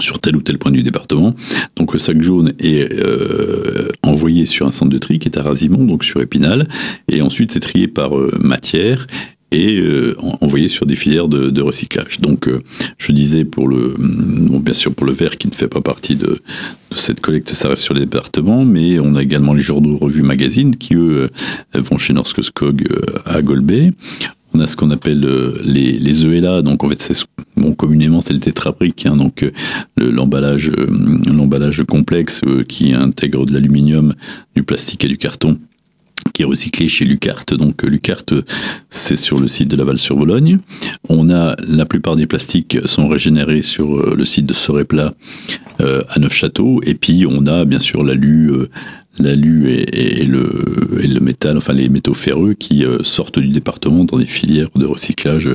sur 0.00 0.18
tel 0.18 0.36
ou 0.36 0.42
tel 0.42 0.58
point 0.58 0.72
du 0.72 0.82
département. 0.82 1.34
Donc 1.76 1.92
le 1.92 1.98
sac 1.98 2.20
jaune 2.20 2.52
est 2.58 2.92
euh, 2.92 3.88
envoyé 4.02 4.46
sur 4.46 4.66
un 4.66 4.72
centre 4.72 4.90
de 4.90 4.98
tri 4.98 5.18
qui 5.18 5.28
est 5.28 5.38
à 5.38 5.42
Rasimont, 5.42 5.84
donc 5.84 6.04
sur 6.04 6.20
Épinal, 6.20 6.68
et 7.08 7.22
ensuite 7.22 7.52
c'est 7.52 7.60
trié 7.60 7.88
par 7.88 8.18
euh, 8.18 8.36
matière 8.40 9.06
et 9.50 9.78
euh, 9.78 10.14
envoyé 10.42 10.68
sur 10.68 10.84
des 10.84 10.94
filières 10.94 11.26
de, 11.26 11.62
recyclage. 11.62 12.20
Donc 12.20 12.50
je 12.98 13.12
disais 13.12 13.46
sûr 14.74 14.94
pour 14.94 15.06
le 15.06 15.12
verre 15.12 15.38
qui 15.38 15.48
ne 15.48 15.54
fait 15.54 15.68
pas 15.68 15.80
partie 15.80 16.16
de, 16.16 16.42
de, 16.90 16.96
cette 16.96 17.20
collecte, 17.20 17.54
ça 17.54 17.70
reste 17.70 17.82
sur 17.82 17.94
les 17.94 18.00
départements, 18.00 18.66
mais 18.66 19.00
on 19.00 19.14
a 19.14 19.22
également 19.22 19.54
les 19.54 19.62
journaux, 19.62 19.96
revues, 19.96 20.22
magazines 20.22 20.76
qui 20.76 20.94
eux 20.96 21.30
vont 21.74 21.96
chez 21.96 22.12
Norske 22.12 22.44
Skog 22.44 22.86
à 23.24 23.40
Golbet. 23.40 23.92
On 24.54 24.60
a 24.60 24.66
ce 24.66 24.76
qu'on 24.76 24.90
appelle 24.90 25.26
les, 25.64 25.92
les 25.92 26.26
ELA, 26.26 26.62
donc 26.62 26.82
en 26.82 26.88
fait 26.88 27.00
c'est 27.00 27.14
bon, 27.56 27.74
communément 27.74 28.20
c'est 28.20 28.32
le 28.32 28.40
tétrabrique, 28.40 29.06
hein, 29.06 29.16
donc 29.16 29.42
euh, 29.42 29.50
l'emballage 29.96 30.70
euh, 30.70 30.86
l'emballage 31.26 31.82
complexe 31.84 32.40
euh, 32.46 32.62
qui 32.62 32.94
intègre 32.94 33.44
de 33.44 33.52
l'aluminium, 33.52 34.14
du 34.54 34.62
plastique 34.62 35.04
et 35.04 35.08
du 35.08 35.18
carton 35.18 35.58
qui 36.34 36.42
est 36.42 36.44
recyclé 36.44 36.88
chez 36.88 37.04
Lucart. 37.04 37.44
Donc 37.52 37.82
Lucart, 37.82 38.22
c'est 38.90 39.16
sur 39.16 39.40
le 39.40 39.48
site 39.48 39.68
de 39.68 39.76
Laval-sur-Vologne. 39.76 40.58
On 41.08 41.30
a 41.30 41.56
la 41.66 41.86
plupart 41.86 42.16
des 42.16 42.26
plastiques 42.26 42.76
sont 42.84 43.08
régénérés 43.08 43.62
sur 43.62 44.14
le 44.14 44.24
site 44.26 44.44
de 44.44 44.52
Soréplat 44.52 45.14
à 45.78 46.18
Neufchâteau. 46.18 46.80
Et 46.84 46.94
puis 46.94 47.24
on 47.26 47.46
a 47.46 47.64
bien 47.64 47.80
sûr 47.80 48.04
l'alu, 48.04 48.52
l'alu 49.20 49.70
et, 49.70 50.24
le, 50.24 51.00
et, 51.02 51.06
le, 51.06 51.20
métal, 51.20 51.56
enfin 51.56 51.72
les 51.72 51.88
métaux 51.88 52.14
ferreux 52.14 52.54
qui 52.54 52.84
euh, 52.84 53.02
sortent 53.02 53.38
du 53.38 53.48
département 53.48 54.04
dans 54.04 54.18
des 54.18 54.26
filières 54.26 54.68
de 54.74 54.86
recyclage 54.86 55.48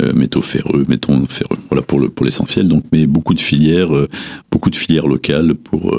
euh, 0.00 0.12
métaux 0.12 0.42
ferreux, 0.42 0.84
métaux 0.88 1.12
ferreux. 1.28 1.58
Voilà 1.70 1.82
pour 1.82 2.00
le 2.00 2.08
pour 2.08 2.24
l'essentiel. 2.24 2.68
Donc, 2.68 2.84
mais 2.92 3.06
beaucoup 3.06 3.34
de 3.34 3.40
filières, 3.40 3.94
euh, 3.94 4.08
beaucoup 4.50 4.70
de 4.70 4.76
filières 4.76 5.06
locales 5.06 5.54
pour 5.54 5.96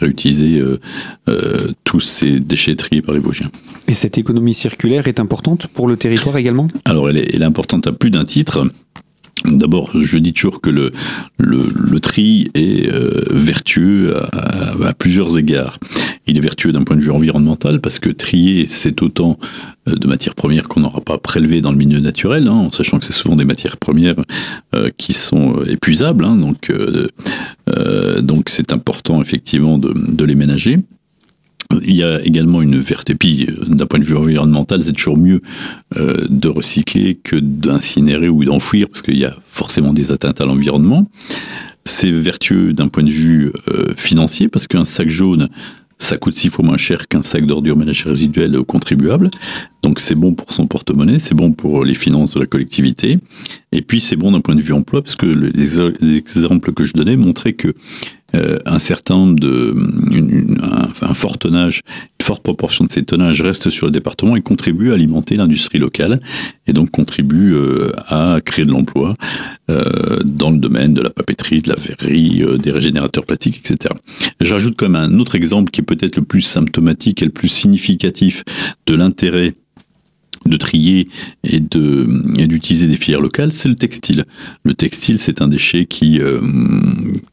réutiliser 0.00 0.62
tous 1.84 2.00
ces 2.00 2.40
déchetteries 2.40 3.02
par 3.02 3.14
les 3.14 3.20
Vosgiens. 3.20 3.50
Et 3.86 3.94
cette 3.94 4.18
économie 4.18 4.54
circulaire 4.54 5.08
est 5.08 5.20
importante 5.20 5.66
pour 5.66 5.88
le 5.88 5.96
territoire 5.96 6.36
également? 6.36 6.68
Alors, 6.84 7.10
elle 7.10 7.18
est, 7.18 7.34
elle 7.34 7.42
est 7.42 7.46
importante 7.46 7.86
à 7.86 7.92
plus 7.92 8.10
d'un 8.10 8.24
titre. 8.24 8.66
D'abord, 9.44 9.90
je 9.94 10.18
dis 10.18 10.32
toujours 10.32 10.60
que 10.60 10.70
le, 10.70 10.92
le, 11.38 12.00
tri 12.00 12.50
est 12.54 12.92
euh, 12.92 13.24
vertueux 13.30 14.16
à, 14.32 14.92
plusieurs 14.94 15.38
égards. 15.38 15.78
Il 16.26 16.36
est 16.36 16.40
vertueux 16.40 16.72
d'un 16.72 16.84
point 16.84 16.96
de 16.96 17.02
vue 17.02 17.10
environnemental 17.10 17.80
parce 17.80 17.98
que 17.98 18.10
trier, 18.10 18.66
c'est 18.68 19.02
autant 19.02 19.38
euh, 19.88 19.94
de 19.94 20.06
matières 20.06 20.34
premières 20.34 20.68
qu'on 20.68 20.80
n'aura 20.80 21.00
pas 21.00 21.18
prélevées 21.18 21.60
dans 21.60 21.72
le 21.72 21.78
milieu 21.78 22.00
naturel, 22.00 22.48
hein, 22.48 22.52
en 22.52 22.72
sachant 22.72 22.98
que 22.98 23.04
c'est 23.04 23.12
souvent 23.12 23.36
des 23.36 23.44
matières 23.44 23.76
premières 23.76 24.16
euh, 24.74 24.90
qui 24.96 25.12
sont 25.12 25.62
épuisables. 25.64 26.24
Hein, 26.24 26.36
donc, 26.36 26.72
donc 28.22 28.48
c'est 28.48 28.72
important 28.72 29.20
effectivement 29.20 29.78
de, 29.78 29.92
de 29.94 30.24
les 30.24 30.34
ménager. 30.34 30.78
Il 31.82 31.96
y 31.96 32.02
a 32.02 32.22
également 32.22 32.62
une 32.62 32.78
verte. 32.78 33.10
Et 33.10 33.14
puis, 33.14 33.46
d'un 33.66 33.86
point 33.86 33.98
de 33.98 34.04
vue 34.04 34.16
environnemental, 34.16 34.82
c'est 34.82 34.92
toujours 34.92 35.18
mieux 35.18 35.40
euh, 35.96 36.26
de 36.28 36.48
recycler 36.48 37.16
que 37.22 37.36
d'incinérer 37.36 38.28
ou 38.30 38.42
d'enfouir, 38.44 38.88
parce 38.88 39.02
qu'il 39.02 39.18
y 39.18 39.26
a 39.26 39.36
forcément 39.46 39.92
des 39.92 40.10
atteintes 40.10 40.40
à 40.40 40.46
l'environnement. 40.46 41.10
C'est 41.84 42.10
vertueux 42.10 42.72
d'un 42.72 42.88
point 42.88 43.02
de 43.02 43.10
vue 43.10 43.52
euh, 43.68 43.92
financier, 43.96 44.48
parce 44.48 44.66
qu'un 44.66 44.86
sac 44.86 45.10
jaune, 45.10 45.48
ça 45.98 46.16
coûte 46.16 46.36
six 46.36 46.48
fois 46.48 46.64
moins 46.64 46.76
cher 46.76 47.08
qu'un 47.08 47.22
sac 47.22 47.44
d'ordures 47.44 47.76
ménagères 47.76 48.08
résiduelles 48.08 48.56
aux 48.56 48.64
contribuables. 48.64 49.30
Donc 49.82 50.00
c'est 50.00 50.14
bon 50.14 50.32
pour 50.32 50.52
son 50.52 50.66
porte-monnaie, 50.66 51.18
c'est 51.18 51.34
bon 51.34 51.52
pour 51.52 51.84
les 51.84 51.94
finances 51.94 52.34
de 52.34 52.40
la 52.40 52.46
collectivité. 52.46 53.18
Et 53.72 53.82
puis 53.82 54.00
c'est 54.00 54.16
bon 54.16 54.32
d'un 54.32 54.40
point 54.40 54.54
de 54.54 54.60
vue 54.60 54.72
emploi, 54.72 55.02
parce 55.02 55.16
que 55.16 55.26
les 55.26 55.80
exemples 56.16 56.72
que 56.72 56.84
je 56.84 56.92
donnais 56.92 57.16
montraient 57.16 57.54
que 57.54 57.74
euh, 58.34 58.58
un 58.66 58.78
certain 58.78 59.16
nombre 59.16 59.38
de, 59.38 59.74
un, 61.02 61.14
fort 61.14 61.38
tonnage, 61.38 61.82
une 62.20 62.26
forte 62.26 62.42
proportion 62.42 62.84
de 62.84 62.90
ces 62.90 63.02
tonnages 63.02 63.40
restent 63.40 63.70
sur 63.70 63.86
le 63.86 63.90
département 63.92 64.36
et 64.36 64.42
contribuent 64.42 64.90
à 64.90 64.94
alimenter 64.94 65.36
l'industrie 65.36 65.78
locale 65.78 66.20
et 66.66 66.74
donc 66.74 66.90
contribuent 66.90 67.54
euh, 67.54 67.90
à 68.06 68.40
créer 68.44 68.66
de 68.66 68.70
l'emploi 68.70 69.16
euh, 69.70 70.18
dans 70.24 70.50
le 70.50 70.58
domaine 70.58 70.92
de 70.92 71.00
la 71.00 71.08
papeterie, 71.08 71.62
de 71.62 71.70
la 71.70 71.76
verrerie, 71.76 72.44
des 72.58 72.70
régénérateurs 72.70 73.24
plastiques, 73.24 73.60
etc. 73.64 73.94
J'ajoute 74.42 74.80
même 74.82 74.96
un 74.96 75.18
autre 75.18 75.34
exemple 75.34 75.70
qui 75.70 75.80
est 75.80 75.84
peut-être 75.84 76.16
le 76.16 76.22
plus 76.22 76.42
symptomatique 76.42 77.22
et 77.22 77.24
le 77.24 77.30
plus 77.30 77.48
significatif 77.48 78.44
de 78.86 78.94
l'intérêt 78.94 79.54
de 80.48 80.56
trier 80.56 81.08
et 81.44 81.60
d'utiliser 81.60 82.86
des 82.86 82.96
filières 82.96 83.20
locales, 83.20 83.52
c'est 83.52 83.68
le 83.68 83.74
textile. 83.74 84.24
Le 84.64 84.74
textile, 84.74 85.18
c'est 85.18 85.42
un 85.42 85.48
déchet 85.48 85.86
qui 85.86 86.20
euh, 86.20 86.40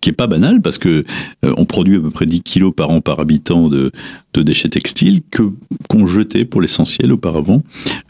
qui 0.02 0.10
est 0.10 0.14
pas 0.14 0.28
banal 0.28 0.62
parce 0.62 0.78
que 0.78 1.06
euh, 1.46 1.54
on 1.58 1.66
produit 1.66 1.98
à 1.98 2.02
peu 2.02 2.10
près 2.10 2.26
10 2.26 2.42
kilos 2.42 2.74
par 2.76 2.90
an 2.90 3.02
par 3.02 3.20
habitant 3.20 3.70
de, 3.70 3.92
déchets 4.36 4.68
textiles 4.68 5.22
qu'on 5.88 6.06
jetait 6.06 6.44
pour 6.44 6.62
l'essentiel 6.62 7.14
auparavant 7.14 7.64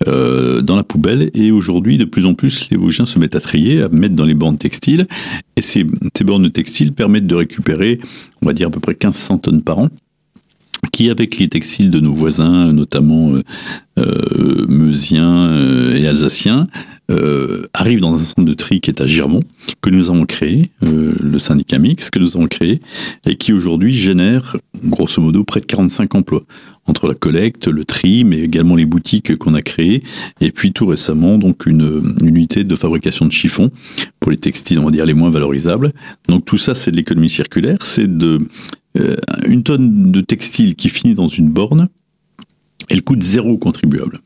euh, 0.08 0.62
dans 0.62 0.76
la 0.76 0.84
poubelle. 0.84 1.30
Et 1.36 1.52
aujourd'hui 1.52 2.00
de 2.00 2.06
plus 2.06 2.26
en 2.26 2.34
plus 2.34 2.70
les 2.72 2.78
Vosgiens 2.78 3.06
se 3.06 3.20
mettent 3.20 3.36
à 3.36 3.40
trier, 3.40 3.84
à 3.84 3.90
mettre 3.90 4.16
dans 4.16 4.26
les 4.26 4.34
bornes 4.34 4.58
textiles. 4.58 5.08
Et 5.56 5.62
ces, 5.62 5.86
ces 6.18 6.24
bornes 6.24 6.50
textiles 6.50 6.94
permettent 6.94 7.28
de 7.28 7.36
récupérer 7.36 8.00
on 8.42 8.48
va 8.48 8.54
dire 8.54 8.68
à 8.68 8.72
peu 8.72 8.80
près 8.80 8.94
1500 8.94 9.40
tonnes 9.40 9.62
par 9.62 9.80
an 9.80 9.90
qui, 10.92 11.10
avec 11.10 11.38
les 11.38 11.48
textiles 11.48 11.92
de 11.92 12.00
nos 12.00 12.13
voisins, 12.13 12.72
notamment 12.72 13.34
euh, 13.34 13.42
euh, 13.98 14.65
meusiens 14.68 15.48
euh, 15.48 15.96
et 15.96 16.06
alsaciens, 16.06 16.68
euh, 17.12 17.63
arrive 17.74 18.01
dans 18.01 18.15
un 18.15 18.20
centre 18.20 18.44
de 18.44 18.54
tri 18.54 18.82
qui 18.82 18.89
est 18.89 19.00
à 19.00 19.08
Girmont, 19.08 19.44
que 19.82 19.89
nous 19.89 20.10
avons 20.10 20.25
créé, 20.25 20.72
le 20.82 21.39
syndicat 21.39 21.77
mix 21.77 22.10
que 22.10 22.20
nous 22.20 22.36
avons 22.36 22.48
créé, 22.48 22.82
et 23.25 23.36
qui 23.36 23.54
aujourd'hui 23.54 23.94
génère 23.94 24.58
grosso 24.84 25.22
modo 25.22 25.44
près 25.44 25.62
de 25.62 25.65
45 25.65 26.13
emplois 26.15 26.44
entre 26.88 27.08
la 27.08 27.13
collecte, 27.13 27.68
le 27.68 27.86
tri, 27.86 28.24
mais 28.24 28.39
également 28.39 28.75
les 28.75 28.86
boutiques 28.86 29.38
qu'on 29.38 29.54
a 29.54 29.62
créées, 29.62 30.04
et 30.42 30.51
puis 30.51 30.74
tout 30.74 30.88
récemment 30.88 31.38
donc 31.38 31.65
une, 31.65 32.15
une 32.22 32.36
unité 32.36 32.63
de 32.63 32.75
fabrication 32.75 33.25
de 33.25 33.32
chiffons 33.32 33.72
pour 34.20 34.32
les 34.32 34.38
textiles, 34.38 34.80
on 34.80 34.86
va 34.86 34.92
dire 34.92 35.06
les 35.06 35.13
moins 35.13 35.30
valorisables. 35.30 35.94
Donc 36.27 36.44
tout 36.44 36.58
ça, 36.58 36.75
c'est 36.75 36.92
de 36.92 36.98
l'économie 36.98 37.30
circulaire, 37.30 37.77
c'est 37.84 38.18
de 38.18 38.39
une 39.46 39.64
tonne 39.64 40.12
de 40.12 40.22
textile 40.22 40.75
qui 40.75 40.90
finit 40.90 41.16
dans 41.16 41.28
une 41.28 41.50
borne, 41.50 41.90
elle 42.90 43.02
coûte 43.02 43.24
zéro 43.24 43.58
contribuable. 43.58 44.20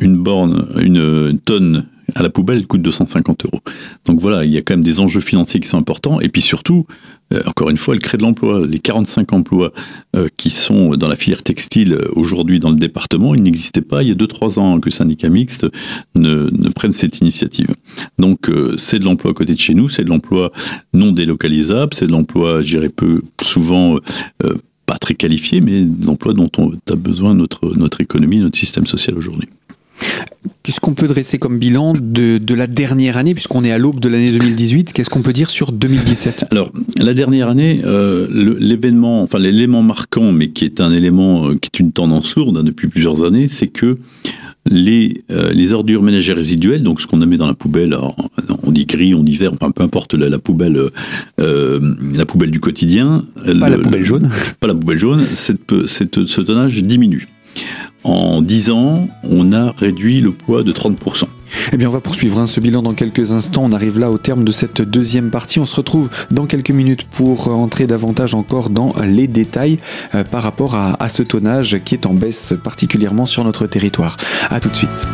Une 0.00 0.22
borne, 0.22 0.66
une 0.78 1.38
tonne 1.44 1.86
à 2.14 2.22
la 2.22 2.30
poubelle, 2.30 2.58
elle 2.58 2.66
coûte 2.66 2.82
250 2.82 3.46
euros. 3.46 3.60
Donc 4.04 4.20
voilà, 4.20 4.44
il 4.44 4.52
y 4.52 4.56
a 4.56 4.62
quand 4.62 4.74
même 4.74 4.84
des 4.84 5.00
enjeux 5.00 5.20
financiers 5.20 5.60
qui 5.60 5.68
sont 5.68 5.78
importants. 5.78 6.20
Et 6.20 6.28
puis 6.28 6.40
surtout, 6.40 6.86
euh, 7.34 7.40
encore 7.46 7.70
une 7.70 7.76
fois, 7.76 7.94
elle 7.94 8.00
crée 8.00 8.16
de 8.18 8.22
l'emploi. 8.22 8.66
Les 8.66 8.78
45 8.78 9.32
emplois 9.32 9.72
euh, 10.14 10.28
qui 10.36 10.50
sont 10.50 10.90
dans 10.96 11.08
la 11.08 11.16
filière 11.16 11.42
textile 11.42 11.94
euh, 11.94 12.08
aujourd'hui 12.14 12.60
dans 12.60 12.70
le 12.70 12.76
département, 12.76 13.34
ils 13.34 13.42
n'existaient 13.42 13.80
pas 13.80 14.02
il 14.02 14.08
y 14.08 14.12
a 14.12 14.14
2-3 14.14 14.58
ans 14.58 14.80
que 14.80 14.90
syndicat 14.90 15.28
mixte 15.28 15.66
ne, 16.14 16.48
ne 16.50 16.68
prenne 16.68 16.92
cette 16.92 17.20
initiative. 17.20 17.68
Donc 18.18 18.50
c'est 18.76 18.98
de 18.98 19.04
l'emploi 19.04 19.32
à 19.32 19.34
côté 19.34 19.54
de 19.54 19.58
chez 19.58 19.74
nous, 19.74 19.88
c'est 19.88 20.04
de 20.04 20.08
l'emploi 20.08 20.52
non 20.94 21.12
délocalisable, 21.12 21.94
c'est 21.94 22.06
de 22.06 22.12
l'emploi, 22.12 22.62
je 22.62 22.76
dirais, 22.76 22.88
peu 22.88 23.22
souvent 23.42 23.98
pas 24.86 24.98
très 24.98 25.14
qualifié, 25.14 25.60
mais 25.60 25.84
l'emploi 26.04 26.34
dont 26.34 26.50
on 26.58 26.72
a 26.90 26.96
besoin 26.96 27.34
notre 27.34 28.00
économie, 28.00 28.40
notre 28.40 28.58
système 28.58 28.86
social 28.86 29.16
aujourd'hui. 29.16 29.48
Qu'est-ce 30.62 30.80
qu'on 30.80 30.94
peut 30.94 31.06
dresser 31.08 31.38
comme 31.38 31.58
bilan 31.58 31.92
de, 32.00 32.38
de 32.38 32.54
la 32.54 32.66
dernière 32.66 33.16
année, 33.18 33.34
puisqu'on 33.34 33.62
est 33.64 33.70
à 33.70 33.78
l'aube 33.78 34.00
de 34.00 34.08
l'année 34.08 34.32
2018 34.32 34.92
Qu'est-ce 34.92 35.10
qu'on 35.10 35.22
peut 35.22 35.32
dire 35.32 35.48
sur 35.50 35.70
2017 35.72 36.46
Alors, 36.50 36.72
la 36.98 37.14
dernière 37.14 37.48
année, 37.48 37.80
euh, 37.84 38.26
l'événement, 38.58 39.22
enfin 39.22 39.38
l'élément 39.38 39.82
marquant, 39.82 40.32
mais 40.32 40.48
qui 40.48 40.64
est 40.64 40.80
un 40.80 40.92
élément 40.92 41.48
euh, 41.48 41.54
qui 41.54 41.70
est 41.72 41.78
une 41.80 41.92
tendance 41.92 42.34
lourde 42.36 42.56
hein, 42.58 42.64
depuis 42.64 42.88
plusieurs 42.88 43.22
années, 43.24 43.46
c'est 43.48 43.68
que 43.68 43.96
les, 44.68 45.22
euh, 45.30 45.52
les 45.52 45.72
ordures 45.72 46.02
ménagères 46.02 46.36
résiduelles, 46.36 46.82
donc 46.82 47.00
ce 47.00 47.06
qu'on 47.06 47.18
met 47.18 47.36
dans 47.36 47.46
la 47.46 47.54
poubelle, 47.54 47.94
alors, 47.94 48.16
on 48.64 48.72
dit 48.72 48.86
gris, 48.86 49.14
on 49.14 49.22
dit 49.22 49.36
vert, 49.36 49.52
enfin 49.52 49.70
peu 49.70 49.84
importe 49.84 50.14
la, 50.14 50.28
la 50.28 50.40
poubelle, 50.40 50.80
euh, 51.40 51.94
la 52.16 52.26
poubelle 52.26 52.50
du 52.50 52.58
quotidien. 52.58 53.24
Pas 53.44 53.52
le- 53.52 53.76
la 53.76 53.78
poubelle 53.78 54.00
le- 54.00 54.06
jaune. 54.06 54.30
Pas 54.58 54.66
la 54.66 54.74
poubelle 54.74 54.98
jaune, 54.98 55.24
cette, 55.34 55.86
cette- 55.86 56.24
ce 56.24 56.40
tonnage 56.40 56.82
diminue. 56.82 57.28
En 58.04 58.42
10 58.42 58.70
ans, 58.70 59.08
on 59.24 59.52
a 59.52 59.72
réduit 59.72 60.20
le 60.20 60.32
poids 60.32 60.62
de 60.62 60.72
30%. 60.72 61.24
Eh 61.72 61.76
bien, 61.76 61.88
on 61.88 61.92
va 61.92 62.00
poursuivre 62.00 62.40
hein, 62.40 62.46
ce 62.46 62.60
bilan 62.60 62.82
dans 62.82 62.94
quelques 62.94 63.32
instants. 63.32 63.64
On 63.64 63.72
arrive 63.72 63.98
là 63.98 64.10
au 64.10 64.18
terme 64.18 64.44
de 64.44 64.52
cette 64.52 64.82
deuxième 64.82 65.30
partie. 65.30 65.58
On 65.58 65.66
se 65.66 65.76
retrouve 65.76 66.10
dans 66.30 66.46
quelques 66.46 66.70
minutes 66.70 67.04
pour 67.04 67.48
euh, 67.48 67.52
entrer 67.52 67.86
davantage 67.86 68.34
encore 68.34 68.70
dans 68.70 68.94
les 69.04 69.26
détails 69.26 69.78
euh, 70.14 70.24
par 70.24 70.42
rapport 70.42 70.74
à, 70.74 71.02
à 71.02 71.08
ce 71.08 71.22
tonnage 71.22 71.78
qui 71.84 71.94
est 71.94 72.06
en 72.06 72.14
baisse 72.14 72.54
particulièrement 72.62 73.26
sur 73.26 73.44
notre 73.44 73.66
territoire. 73.66 74.16
À 74.50 74.60
tout 74.60 74.68
de 74.68 74.76
suite. 74.76 75.06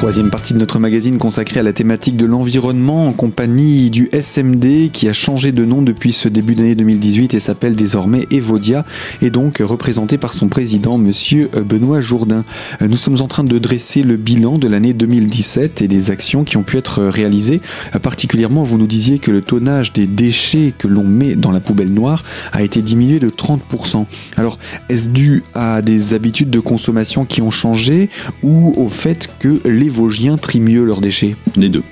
Troisième 0.00 0.30
partie 0.30 0.54
de 0.54 0.58
notre 0.58 0.78
magazine 0.78 1.18
consacrée 1.18 1.60
à 1.60 1.62
la 1.62 1.74
thématique 1.74 2.16
de 2.16 2.24
l'environnement 2.24 3.06
en 3.06 3.12
compagnie 3.12 3.90
du 3.90 4.08
SMD 4.14 4.90
qui 4.90 5.10
a 5.10 5.12
changé 5.12 5.52
de 5.52 5.66
nom 5.66 5.82
depuis 5.82 6.12
ce 6.12 6.26
début 6.26 6.54
d'année 6.54 6.74
2018 6.74 7.34
et 7.34 7.38
s'appelle 7.38 7.74
désormais 7.74 8.26
Evodia 8.30 8.86
et 9.20 9.28
donc 9.28 9.58
représenté 9.60 10.16
par 10.16 10.32
son 10.32 10.48
président 10.48 10.96
monsieur 10.96 11.50
Benoît 11.52 12.00
Jourdain. 12.00 12.46
Nous 12.80 12.96
sommes 12.96 13.20
en 13.20 13.28
train 13.28 13.44
de 13.44 13.58
dresser 13.58 14.02
le 14.02 14.16
bilan 14.16 14.56
de 14.56 14.68
l'année 14.68 14.94
2017 14.94 15.82
et 15.82 15.86
des 15.86 16.10
actions 16.10 16.44
qui 16.44 16.56
ont 16.56 16.62
pu 16.62 16.78
être 16.78 17.02
réalisées. 17.04 17.60
Particulièrement, 18.00 18.62
vous 18.62 18.78
nous 18.78 18.86
disiez 18.86 19.18
que 19.18 19.30
le 19.30 19.42
tonnage 19.42 19.92
des 19.92 20.06
déchets 20.06 20.72
que 20.78 20.88
l'on 20.88 21.04
met 21.04 21.34
dans 21.34 21.52
la 21.52 21.60
poubelle 21.60 21.92
noire 21.92 22.22
a 22.52 22.62
été 22.62 22.80
diminué 22.80 23.18
de 23.18 23.28
30%. 23.28 24.06
Alors, 24.38 24.58
est-ce 24.88 25.10
dû 25.10 25.42
à 25.52 25.82
des 25.82 26.14
habitudes 26.14 26.48
de 26.48 26.60
consommation 26.60 27.26
qui 27.26 27.42
ont 27.42 27.50
changé 27.50 28.08
ou 28.42 28.72
au 28.78 28.88
fait 28.88 29.28
que 29.38 29.60
les 29.68 29.89
Vosgiens 29.90 30.38
trient 30.38 30.60
mieux 30.60 30.84
leurs 30.84 31.00
déchets? 31.00 31.36
Les 31.56 31.68
deux. 31.68 31.82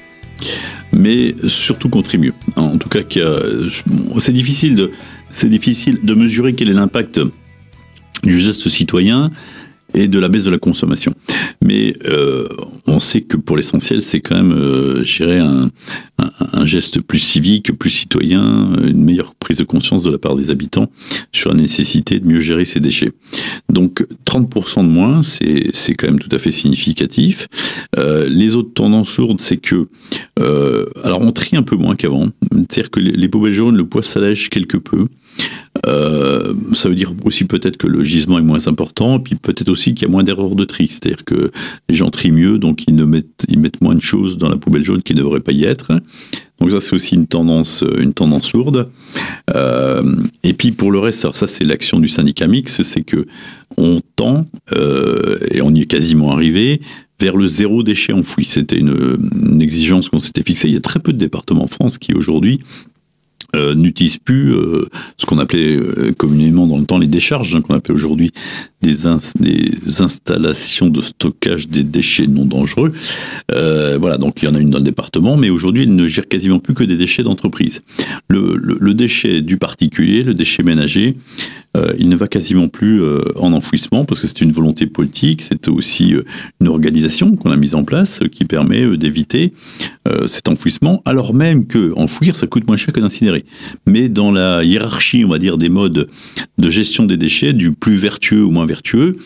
Mais 0.93 1.35
surtout 1.49 1.89
qu'on 1.89 2.03
trie 2.03 2.19
mieux. 2.19 2.33
En 2.57 2.79
tout 2.79 2.89
cas, 2.89 3.01
c'est 4.19 4.33
difficile 4.33 4.77
de 4.77 6.15
mesurer 6.15 6.55
quel 6.55 6.71
est 6.71 6.75
l'impact 6.75 7.21
du 8.23 8.41
geste 8.41 8.69
citoyen 8.69 9.31
et 9.95 10.09
de 10.09 10.19
la 10.19 10.29
baisse 10.29 10.45
de 10.45 10.51
la 10.51 10.59
consommation. 10.59 11.15
Mais 11.63 11.95
euh, 12.07 12.49
on 12.87 13.01
sait 13.01 13.23
que 13.23 13.37
pour 13.37 13.57
l'essentiel, 13.57 14.03
c'est 14.03 14.21
quand 14.21 14.37
même, 14.37 14.53
euh, 14.53 15.05
je 15.05 15.25
dirais, 15.25 15.39
un, 15.39 15.71
geste 16.65 17.01
plus 17.01 17.21
civique, 17.21 17.73
plus 17.79 17.91
citoyen, 17.91 18.73
une 18.83 19.03
meilleure 19.03 19.35
prise 19.35 19.59
de 19.59 19.65
conscience 19.65 20.03
de 20.03 20.11
la 20.11 20.19
part 20.19 20.37
des 20.37 20.51
habitants 20.51 20.91
sur 21.33 21.51
la 21.51 21.57
nécessité 21.57 22.19
de 22.21 22.27
mieux 22.27 22.41
gérer 22.41 22.65
ces 22.65 22.81
déchets. 22.81 23.13
Donc 23.71 24.05
30% 24.27 24.83
de 24.83 24.89
moins, 24.89 25.23
c'est 25.23 25.71
c'est 25.73 25.95
quand 25.95 26.07
même 26.07 26.19
tout 26.19 26.29
à 26.35 26.39
fait 26.39 26.51
significatif. 26.51 27.49
Euh, 27.97 28.29
les 28.29 28.57
autres 28.57 28.73
tendances 28.75 29.17
lourdes, 29.19 29.41
c'est 29.41 29.57
que, 29.57 29.89
euh, 30.41 30.85
alors 31.05 31.21
on 31.23 31.33
trie 31.33 31.57
un 31.57 31.63
peu 31.63 31.77
moins 31.77 31.97
qu'avant. 31.97 32.29
C'est-à-dire 32.53 32.91
que 32.91 33.01
les, 33.01 33.13
les 33.13 33.53
jaunes, 33.53 33.77
le 33.77 33.87
poids 33.87 34.03
s'allège 34.03 34.51
quelque 34.51 34.77
peu. 34.77 35.07
Euh, 35.87 36.55
ça 36.73 36.89
veut 36.89 36.95
dire 36.95 37.13
aussi 37.25 37.45
peut-être 37.45 37.77
que 37.77 37.87
le 37.87 38.03
gisement 38.05 38.39
est 38.39 38.43
moins 38.43 38.67
important, 38.67 39.19
puis 39.21 39.37
peut-être 39.37 39.69
aussi 39.69 39.95
qu'il 39.95 40.07
y 40.07 40.11
a 40.11 40.13
moins 40.13 40.23
d'erreurs 40.23 40.55
de 40.55 40.65
tri. 40.65 40.89
C'est-à-dire 40.89 41.25
que 41.25 41.51
les 41.89 41.95
gens 41.95 42.11
trient 42.11 42.33
mieux, 42.33 42.59
donc 42.59 42.85
ils, 42.89 42.95
ne 42.95 43.05
mettent, 43.05 43.81
moins 43.81 43.95
de 43.95 44.01
choses 44.01 44.39
dans 44.39 44.49
la 44.49 44.57
poubelle 44.57 44.85
jaune 44.85 45.03
qui 45.03 45.15
ne 45.15 45.19
devraient 45.19 45.41
pas 45.41 45.53
y 45.53 45.65
être. 45.65 45.93
Donc 46.61 46.73
ça, 46.73 46.81
c'est 46.81 46.95
aussi 46.95 47.15
une 47.15 47.27
tendance, 47.27 47.85
une 47.99 48.13
tendance 48.13 48.53
lourde. 48.53 48.89
Euh, 49.55 50.17
et 50.43 50.53
puis 50.53 50.73
pour 50.73 50.91
le 50.91 50.99
reste, 50.99 51.25
alors 51.25 51.37
ça, 51.37 51.47
c'est 51.47 51.65
l'action 51.65 52.01
du 52.01 52.09
syndicat 52.09 52.49
mix, 52.49 52.83
c'est 52.83 53.03
que 53.03 53.27
on 53.77 54.01
tend, 54.17 54.47
euh, 54.73 55.39
et 55.53 55.63
on 55.63 55.73
y 55.73 55.83
est 55.83 55.87
quasiment 55.87 56.33
arrivé, 56.33 56.81
vers 57.21 57.37
le 57.37 57.47
zéro 57.47 57.83
déchet 57.83 58.13
enfoui. 58.13 58.45
C'était 58.45 58.79
une 58.79 59.61
exigence 59.61 60.09
qu'on 60.09 60.21
s'était 60.21 60.43
fixée. 60.43 60.69
Il 60.69 60.75
y 60.75 60.77
a 60.77 60.81
très 60.81 61.01
peu 61.01 61.13
de 61.13 61.19
départements 61.19 61.65
en 61.65 61.69
France 61.69 61.99
qui 61.99 62.15
aujourd'hui 62.15 62.61
euh, 63.57 63.75
n'utilisent 63.75 64.19
plus 64.19 64.53
euh, 64.53 64.89
ce 65.17 65.25
qu'on 65.25 65.39
appelait 65.39 65.77
euh, 65.77 66.13
communément 66.13 66.67
dans 66.67 66.79
le 66.79 66.85
temps 66.85 66.99
les 66.99 67.07
décharges, 67.07 67.57
hein, 67.57 67.63
qu'on 67.63 67.75
appelle 67.75 67.95
aujourd'hui 67.95 68.31
des, 68.83 69.07
ins- 69.07 69.19
des 69.41 69.73
installations 70.01 70.89
de 70.89 71.01
stockage 71.01 71.69
des 71.69 71.83
déchets 71.83 72.27
non 72.27 72.45
dangereux. 72.45 72.93
Euh, 73.53 73.99
voilà, 74.01 74.19
donc 74.19 74.43
il 74.43 74.47
y 74.47 74.49
en 74.49 74.55
a 74.55 74.61
une 74.61 74.71
dans 74.71 74.79
le 74.79 74.85
département, 74.85 75.37
mais 75.37 75.51
aujourd'hui, 75.51 75.83
elle 75.83 75.95
ne 75.95 76.09
gère 76.09 76.29
quasiment 76.29 76.61
plus 76.61 76.75
que 76.75 76.85
des 76.85 76.97
déchets 76.97 77.23
d'entreprise. 77.23 77.83
Le, 78.29 78.95
déchet 78.95 79.41
du 79.41 79.59
particulier, 79.59 80.23
le 80.23 80.35
déchet 80.35 80.63
ménager, 80.63 81.17
euh, 81.77 81.93
il 81.99 82.09
ne 82.09 82.17
va 82.17 82.27
quasiment 82.29 82.69
plus 82.69 83.03
euh, 83.03 83.21
en 83.37 83.53
enfouissement 83.53 84.05
parce 84.05 84.21
que 84.21 84.27
c'est 84.27 84.41
une 84.41 84.53
volonté 84.53 84.87
politique, 84.87 85.43
c'est 85.43 85.69
aussi 85.69 86.15
une 86.61 86.69
organisation 86.69 87.37
qu'on 87.37 87.51
a 87.51 87.57
mise 87.57 87.75
en 87.75 87.85
place 87.85 88.21
qui 88.33 88.45
permet 88.45 88.97
d'éviter 88.97 89.53
cet 90.27 90.49
enfouissement, 90.49 91.03
alors 91.05 91.35
même 91.35 91.67
que 91.67 91.93
enfouir, 91.95 92.35
ça 92.35 92.47
coûte 92.47 92.67
moins 92.67 92.79
cher 92.79 92.95
que 92.95 93.01
d'incinérer. 93.01 93.45
Mais 93.87 94.09
dans 94.09 94.33
la 94.33 94.65
hiérarchie, 94.65 95.23
on 95.25 95.29
va 95.29 95.39
dire, 95.39 95.59
des 95.59 95.69
modes 95.69 96.09
de 96.57 96.71
gestion 96.71 97.05
des 97.05 97.19
déchets, 97.19 97.53
du 97.53 97.73
plus 97.73 97.95
vertueux 97.95 98.43
au 98.43 98.51
moins 98.51 98.65
vertueux, 98.69 99.17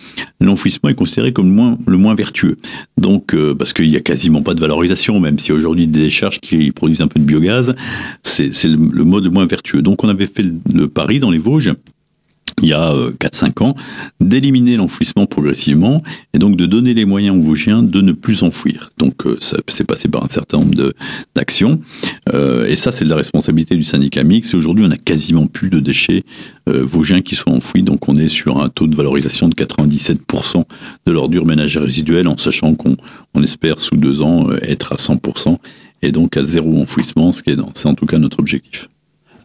l'enfouissement 0.40 0.88
est 0.88 0.94
considéré 0.94 1.32
comme 1.32 1.78
le 1.86 1.96
moins, 1.98 2.14
vertueux. 2.14 2.56
Donc, 2.96 3.34
euh, 3.34 3.54
parce 3.54 3.72
qu'il 3.72 3.88
n'y 3.88 3.96
a 3.96 4.00
quasiment 4.00 4.42
pas 4.42 4.54
de 4.54 4.60
valorisation, 4.60 5.20
même 5.20 5.38
si 5.38 5.52
aujourd'hui 5.52 5.86
des 5.86 6.00
décharges 6.00 6.40
qui 6.40 6.70
produisent 6.72 7.02
un 7.02 7.08
peu 7.08 7.20
de 7.20 7.24
biogaz, 7.24 7.74
c'est 8.22 8.50
le, 8.64 8.76
le 8.90 9.04
mode 9.04 9.24
le 9.24 9.30
moins 9.30 9.46
vertueux. 9.46 9.82
Donc, 9.82 10.04
on 10.04 10.08
avait 10.08 10.26
fait 10.26 10.44
le 10.72 10.88
pari 10.88 11.20
dans 11.20 11.30
les 11.30 11.38
Vosges 11.38 11.74
il 12.62 12.68
y 12.68 12.72
a 12.72 12.92
4-5 12.92 13.44
euh, 13.62 13.64
ans, 13.64 13.74
d'éliminer 14.20 14.76
l'enfouissement 14.76 15.26
progressivement 15.26 16.02
et 16.32 16.38
donc 16.38 16.56
de 16.56 16.66
donner 16.66 16.94
les 16.94 17.04
moyens 17.04 17.36
aux 17.36 17.42
Vosgiens 17.42 17.82
de 17.82 18.00
ne 18.00 18.12
plus 18.12 18.42
enfouir. 18.42 18.90
Donc 18.98 19.26
euh, 19.26 19.36
ça 19.40 19.58
s'est 19.68 19.84
passé 19.84 20.08
par 20.08 20.24
un 20.24 20.28
certain 20.28 20.58
nombre 20.58 20.92
d'actions 21.34 21.80
euh, 22.32 22.66
et 22.66 22.76
ça 22.76 22.90
c'est 22.90 23.04
de 23.04 23.10
la 23.10 23.16
responsabilité 23.16 23.74
du 23.74 23.84
syndicat 23.84 24.24
mix 24.24 24.54
et 24.54 24.56
aujourd'hui 24.56 24.84
on 24.86 24.90
a 24.90 24.96
quasiment 24.96 25.46
plus 25.46 25.70
de 25.70 25.80
déchets 25.80 26.24
vosgiens 26.66 27.22
qui 27.22 27.34
sont 27.34 27.50
enfouis 27.50 27.82
donc 27.82 28.08
on 28.08 28.14
est 28.14 28.28
sur 28.28 28.62
un 28.62 28.68
taux 28.68 28.86
de 28.86 28.94
valorisation 28.94 29.48
de 29.48 29.54
97% 29.54 30.64
de 31.06 31.12
l'ordure 31.12 31.44
ménagère 31.44 31.82
résiduelle 31.82 32.28
en 32.28 32.36
sachant 32.36 32.74
qu'on 32.74 32.96
on 33.34 33.42
espère 33.42 33.80
sous 33.80 33.96
deux 33.96 34.22
ans 34.22 34.48
être 34.62 34.92
à 34.92 34.96
100% 34.96 35.58
et 36.02 36.12
donc 36.12 36.36
à 36.36 36.42
zéro 36.42 36.80
enfouissement, 36.80 37.32
ce 37.32 37.42
qui 37.42 37.50
est, 37.50 37.56
c'est 37.74 37.88
en 37.88 37.94
tout 37.94 38.06
cas 38.06 38.18
notre 38.18 38.40
objectif. 38.40 38.88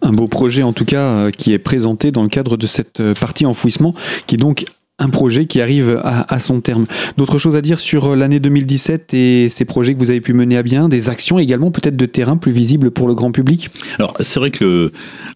Un 0.07 0.13
beau 0.13 0.29
projet 0.29 0.63
en 0.63 0.71
tout 0.71 0.85
cas 0.85 1.01
euh, 1.01 1.31
qui 1.31 1.51
est 1.51 1.59
présenté 1.59 2.11
dans 2.11 2.23
le 2.23 2.29
cadre 2.29 2.55
de 2.55 2.65
cette 2.65 3.01
euh, 3.01 3.13
partie 3.13 3.45
enfouissement 3.45 3.93
qui 4.25 4.35
est 4.35 4.37
donc 4.37 4.63
un 4.99 5.09
projet 5.09 5.45
qui 5.45 5.61
arrive 5.61 6.01
à, 6.03 6.39
son 6.39 6.59
terme. 6.59 6.85
D'autres 7.17 7.37
choses 7.37 7.55
à 7.55 7.61
dire 7.61 7.79
sur 7.79 8.13
euh, 8.13 8.15
l'année 8.15 8.39
2017 8.39 9.13
et 9.13 9.47
ces 9.47 9.63
projets 9.63 9.93
que 9.93 9.99
vous 9.99 10.09
avez 10.09 10.21
pu 10.21 10.33
mener 10.33 10.57
à 10.57 10.63
bien, 10.63 10.89
des 10.89 11.09
actions 11.09 11.37
également 11.37 11.69
peut-être 11.69 11.95
de 11.95 12.05
terrain 12.07 12.35
plus 12.35 12.51
visibles 12.51 12.89
pour 12.89 13.07
le 13.07 13.13
grand 13.13 13.31
public? 13.31 13.69
Alors 13.99 14.15
c'est 14.21 14.39
vrai 14.39 14.49
que 14.49 14.91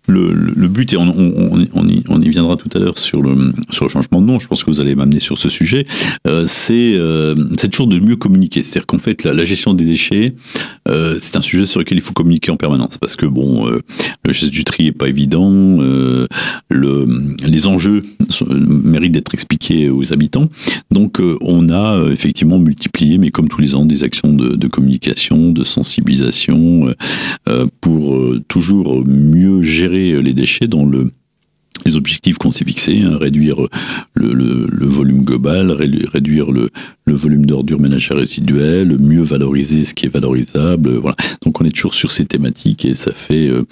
le, 0.08 0.68
but, 0.68 0.94
et 0.94 0.98
on, 0.98 2.22
y, 2.22 2.30
viendra 2.30 2.58
tout 2.58 2.70
à 2.74 2.80
l'heure 2.80 2.98
sur 2.98 3.22
le, 3.22 3.54
sur 3.70 3.86
le 3.86 3.90
changement 3.90 4.20
de 4.22 4.26
nom, 4.26 4.40
je 4.40 4.48
pense 4.48 4.64
que 4.64 4.72
vous 4.72 4.80
allez 4.80 4.96
m'amener 4.96 5.20
sur 5.20 5.38
ce 5.38 5.48
sujet, 5.48 5.86
euh, 6.28 6.46
c'est 6.48 6.94
euh, 6.96 7.36
toujours 7.72 7.88
de 7.88 8.00
mieux 8.00 8.16
communiquer. 8.16 8.64
C'est-à-dire 8.64 8.88
qu'en 8.88 9.00
fait 9.00 9.24
la, 9.24 9.46
gestion 9.46 9.74
des 9.76 9.86
déchets, 9.86 10.34
euh, 10.88 11.18
c'est 11.20 11.36
un 11.36 11.42
sujet 11.42 11.68
sur 11.68 11.80
lequel 11.80 11.98
il 11.98 12.02
faut 12.02 12.14
communiquer 12.14 12.52
en 12.52 12.58
permanence 12.58 12.98
parce 12.98 13.16
que 13.16 13.28
bon, 13.28 13.68
le 13.68 14.34
geste 14.34 14.52
du 14.52 14.64
tri 14.64 14.88
est 14.88 14.92
pas 14.92 15.08
évident, 15.08 15.78
le, 15.80 16.28
les 17.44 17.68
enjeux 17.68 18.04
méritent 18.50 19.12
d'être 19.12 19.34
expliqués 19.34 19.51
aux 19.92 20.14
habitants. 20.14 20.50
Donc 20.92 21.20
euh, 21.20 21.38
on 21.42 21.70
a 21.70 21.98
euh, 21.98 22.12
effectivement 22.12 22.60
multiplié, 22.60 23.18
mais 23.18 23.32
comme 23.32 23.48
tous 23.48 23.62
les 23.62 23.76
ans, 23.76 23.86
des 23.86 24.04
actions 24.04 24.34
de, 24.34 24.68
communication, 24.68 25.52
de 25.52 25.64
sensibilisation 25.64 26.94
euh, 27.50 27.66
pour 27.82 28.34
toujours 28.48 29.06
mieux 29.06 29.62
gérer 29.62 30.22
les 30.22 30.34
déchets 30.34 30.68
dans 30.68 30.86
le 30.86 31.12
les 31.86 31.96
objectifs 31.96 32.38
qu'on 32.38 32.52
s'est 32.52 32.66
fixés, 32.66 33.02
hein, 33.02 33.18
réduire 33.18 33.58
le, 34.14 34.34
le, 34.34 34.68
le, 34.70 34.86
volume 34.86 35.24
global, 35.24 35.72
réduire 35.72 36.52
le, 36.52 36.70
le 37.06 37.14
volume 37.14 37.46
d'ordures 37.46 37.80
ménagères 37.80 38.18
résiduelles, 38.18 38.98
mieux 39.00 39.24
valoriser 39.24 39.86
ce 39.86 39.94
qui 39.94 40.06
est 40.06 40.10
valorisable. 40.10 40.92
Voilà. 40.98 41.16
Donc 41.44 41.60
on 41.62 41.66
est 41.66 41.72
toujours 41.72 41.94
sur 41.94 42.12
ces 42.12 42.26
thématiques 42.26 42.86
et 42.86 42.94
ça 42.94 43.12
fait, 43.12 43.48
euh, 43.48 43.64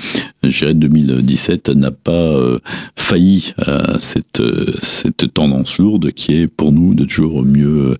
je 0.43 0.59
dirais, 0.59 0.73
2017 0.73 1.69
n'a 1.69 1.91
pas 1.91 2.11
euh, 2.11 2.59
failli 2.95 3.53
à 3.59 3.99
cette, 3.99 4.39
euh, 4.39 4.73
cette 4.81 5.33
tendance 5.33 5.77
lourde 5.77 6.11
qui 6.11 6.33
est 6.33 6.47
pour 6.47 6.71
nous 6.71 6.95
de 6.95 7.05
toujours 7.05 7.43
mieux, 7.43 7.97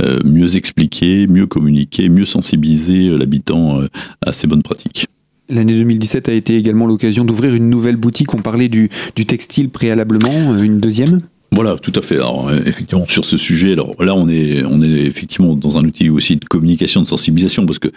euh, 0.00 0.20
mieux 0.24 0.56
expliquer, 0.56 1.26
mieux 1.26 1.46
communiquer, 1.46 2.08
mieux 2.08 2.24
sensibiliser 2.24 3.10
l'habitant 3.10 3.80
à 4.24 4.32
ces 4.32 4.46
bonnes 4.46 4.62
pratiques. 4.62 5.09
L'année 5.50 5.74
2017 5.74 6.28
a 6.28 6.32
été 6.32 6.56
également 6.56 6.86
l'occasion 6.86 7.24
d'ouvrir 7.24 7.54
une 7.54 7.68
nouvelle 7.68 7.96
boutique. 7.96 8.34
On 8.34 8.42
parlait 8.42 8.68
du, 8.68 8.88
textile 9.26 9.68
préalablement, 9.70 10.56
une 10.56 10.78
deuxième 10.78 11.18
voilà, 11.52 11.76
tout 11.76 11.92
à 11.96 12.00
fait. 12.00 12.14
Alors, 12.14 12.48
effectivement, 12.64 13.04
sur 13.06 13.24
ce 13.24 13.36
sujet, 13.36 13.72
alors 13.72 13.96
là, 13.98 14.14
on 14.14 14.28
est, 14.28 14.62
on 14.64 14.80
est 14.82 14.86
effectivement 14.86 15.56
dans 15.56 15.78
un 15.78 15.84
outil 15.84 16.08
aussi 16.08 16.36
de 16.36 16.44
communication, 16.44 17.02
de 17.02 17.08
sensibilisation, 17.08 17.66
parce 17.66 17.80
que 17.80 17.88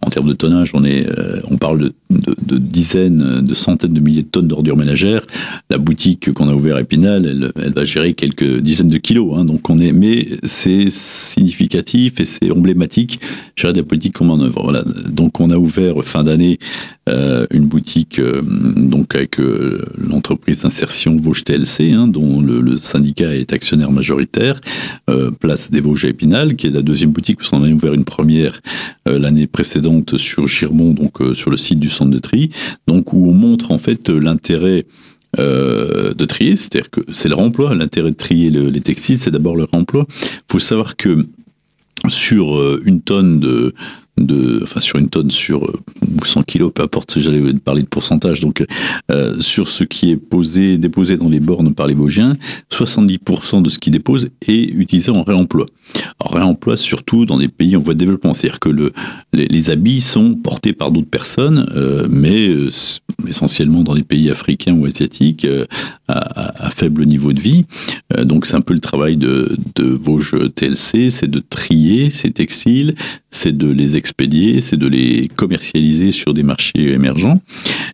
en 0.00 0.10
termes 0.10 0.28
de 0.28 0.34
tonnage, 0.34 0.70
on, 0.74 0.84
est, 0.84 1.06
euh, 1.08 1.40
on 1.50 1.56
parle 1.56 1.90
de, 2.10 2.58
dizaines, 2.58 3.40
de 3.40 3.54
centaines 3.54 3.92
de 3.92 3.98
milliers 3.98 4.22
de 4.22 4.28
tonnes 4.28 4.46
d'ordures 4.46 4.76
ménagères. 4.76 5.22
La 5.70 5.78
boutique 5.78 6.32
qu'on 6.32 6.48
a 6.48 6.54
ouverte 6.54 6.78
à 6.78 6.80
Épinal, 6.82 7.26
elle, 7.26 7.72
va 7.72 7.84
gérer 7.84 8.14
quelques 8.14 8.60
dizaines 8.60 8.88
de 8.88 8.98
kilos. 8.98 9.34
Hein, 9.36 9.44
donc 9.44 9.68
on 9.68 9.78
est, 9.78 9.90
mais 9.90 10.26
c'est 10.44 10.88
significatif 10.88 12.20
et 12.20 12.24
c'est 12.24 12.52
emblématique 12.52 13.20
gérer 13.56 13.72
des 13.72 13.82
politiques 13.82 14.14
qu'on 14.14 14.26
met 14.26 14.32
en 14.34 14.40
œuvre. 14.40 14.62
Voilà. 14.62 14.84
Donc 15.08 15.40
on 15.40 15.50
a 15.50 15.56
ouvert 15.56 16.04
fin 16.04 16.22
d'année 16.22 16.60
euh, 17.08 17.46
une 17.50 17.64
boutique 17.64 18.18
euh, 18.18 18.42
donc 18.42 19.14
avec 19.14 19.38
l'entreprise 19.96 20.62
d'insertion 20.62 21.16
Vosges 21.16 21.42
TLC, 21.42 21.92
hein, 21.92 22.06
dont 22.06 22.40
le, 22.40 22.78
syndicat 22.78 23.34
est 23.34 23.52
actionnaire 23.52 23.90
majoritaire, 23.90 24.60
place 25.40 25.70
des 25.70 25.80
Vosges 25.80 26.04
à 26.04 26.08
Épinal, 26.08 26.54
qui 26.54 26.68
est 26.68 26.70
la 26.70 26.82
deuxième 26.82 27.10
boutique, 27.10 27.38
parce 27.38 27.50
qu'on 27.50 27.64
a 27.64 27.68
ouvert 27.68 27.94
une 27.94 28.04
première 28.04 28.60
l'année 29.06 29.46
précédente 29.46 29.87
sur 30.16 30.46
Girbon, 30.46 30.92
donc 30.92 31.20
euh, 31.20 31.34
sur 31.34 31.50
le 31.50 31.56
site 31.56 31.78
du 31.78 31.88
centre 31.88 32.10
de 32.10 32.18
tri, 32.18 32.50
donc 32.86 33.12
où 33.12 33.28
on 33.28 33.32
montre 33.32 33.70
en 33.70 33.78
fait 33.78 34.08
l'intérêt 34.08 34.86
euh, 35.38 36.14
de 36.14 36.24
trier, 36.24 36.56
c'est-à-dire 36.56 36.90
que 36.90 37.00
c'est 37.12 37.28
le 37.28 37.34
remploi. 37.34 37.74
L'intérêt 37.74 38.10
de 38.10 38.16
trier 38.16 38.50
les 38.50 38.80
textiles, 38.80 39.18
c'est 39.18 39.30
d'abord 39.30 39.56
le 39.56 39.64
remploi. 39.64 40.06
Il 40.08 40.52
faut 40.52 40.58
savoir 40.58 40.96
que 40.96 41.26
sur 42.08 42.56
euh, 42.56 42.80
une 42.84 43.02
tonne 43.02 43.40
de, 43.40 43.74
de, 44.20 44.60
enfin 44.62 44.80
sur 44.80 44.98
une 44.98 45.08
tonne, 45.08 45.30
sur 45.30 45.70
100 46.24 46.42
kilos, 46.42 46.72
peu 46.74 46.82
importe, 46.82 47.18
j'allais 47.18 47.52
parler 47.54 47.82
de 47.82 47.88
pourcentage, 47.88 48.40
donc 48.40 48.64
euh, 49.10 49.40
sur 49.40 49.68
ce 49.68 49.84
qui 49.84 50.10
est 50.10 50.16
posé, 50.16 50.78
déposé 50.78 51.16
dans 51.16 51.28
les 51.28 51.40
bornes 51.40 51.74
par 51.74 51.86
les 51.86 51.94
Vosgiens, 51.94 52.34
70% 52.70 53.62
de 53.62 53.68
ce 53.68 53.78
qui 53.78 53.90
dépose 53.90 54.30
est 54.46 54.64
utilisé 54.64 55.10
en 55.10 55.22
réemploi. 55.22 55.66
En 56.20 56.28
réemploi 56.28 56.76
surtout 56.76 57.24
dans 57.24 57.38
des 57.38 57.48
pays 57.48 57.76
en 57.76 57.80
voie 57.80 57.94
de 57.94 57.98
développement, 57.98 58.34
c'est-à-dire 58.34 58.60
que 58.60 58.68
le, 58.68 58.92
les, 59.32 59.70
habits 59.70 60.00
sont 60.00 60.34
portés 60.34 60.72
par 60.72 60.90
d'autres 60.90 61.08
personnes, 61.08 61.68
euh, 61.74 62.06
mais 62.10 62.48
euh, 62.48 62.70
essentiellement 63.26 63.82
dans 63.82 63.94
des 63.94 64.02
pays 64.02 64.30
africains 64.30 64.74
ou 64.74 64.86
asiatiques 64.86 65.44
euh, 65.44 65.64
à, 66.08 66.70
faible 66.70 67.04
niveau 67.04 67.32
de 67.32 67.40
vie. 67.40 67.64
Euh, 68.16 68.24
donc 68.24 68.46
c'est 68.46 68.54
un 68.54 68.60
peu 68.60 68.74
le 68.74 68.80
travail 68.80 69.16
de, 69.16 69.56
de 69.74 69.84
Vosges 69.84 70.36
TLC, 70.54 71.10
c'est 71.10 71.30
de 71.30 71.40
trier 71.40 72.10
ces 72.10 72.30
textiles, 72.30 72.94
c'est 73.30 73.56
de 73.56 73.70
les 73.70 73.96
c'est 74.60 74.76
de 74.76 74.86
les 74.86 75.28
commercialiser 75.34 76.10
sur 76.10 76.34
des 76.34 76.42
marchés 76.42 76.92
émergents. 76.92 77.40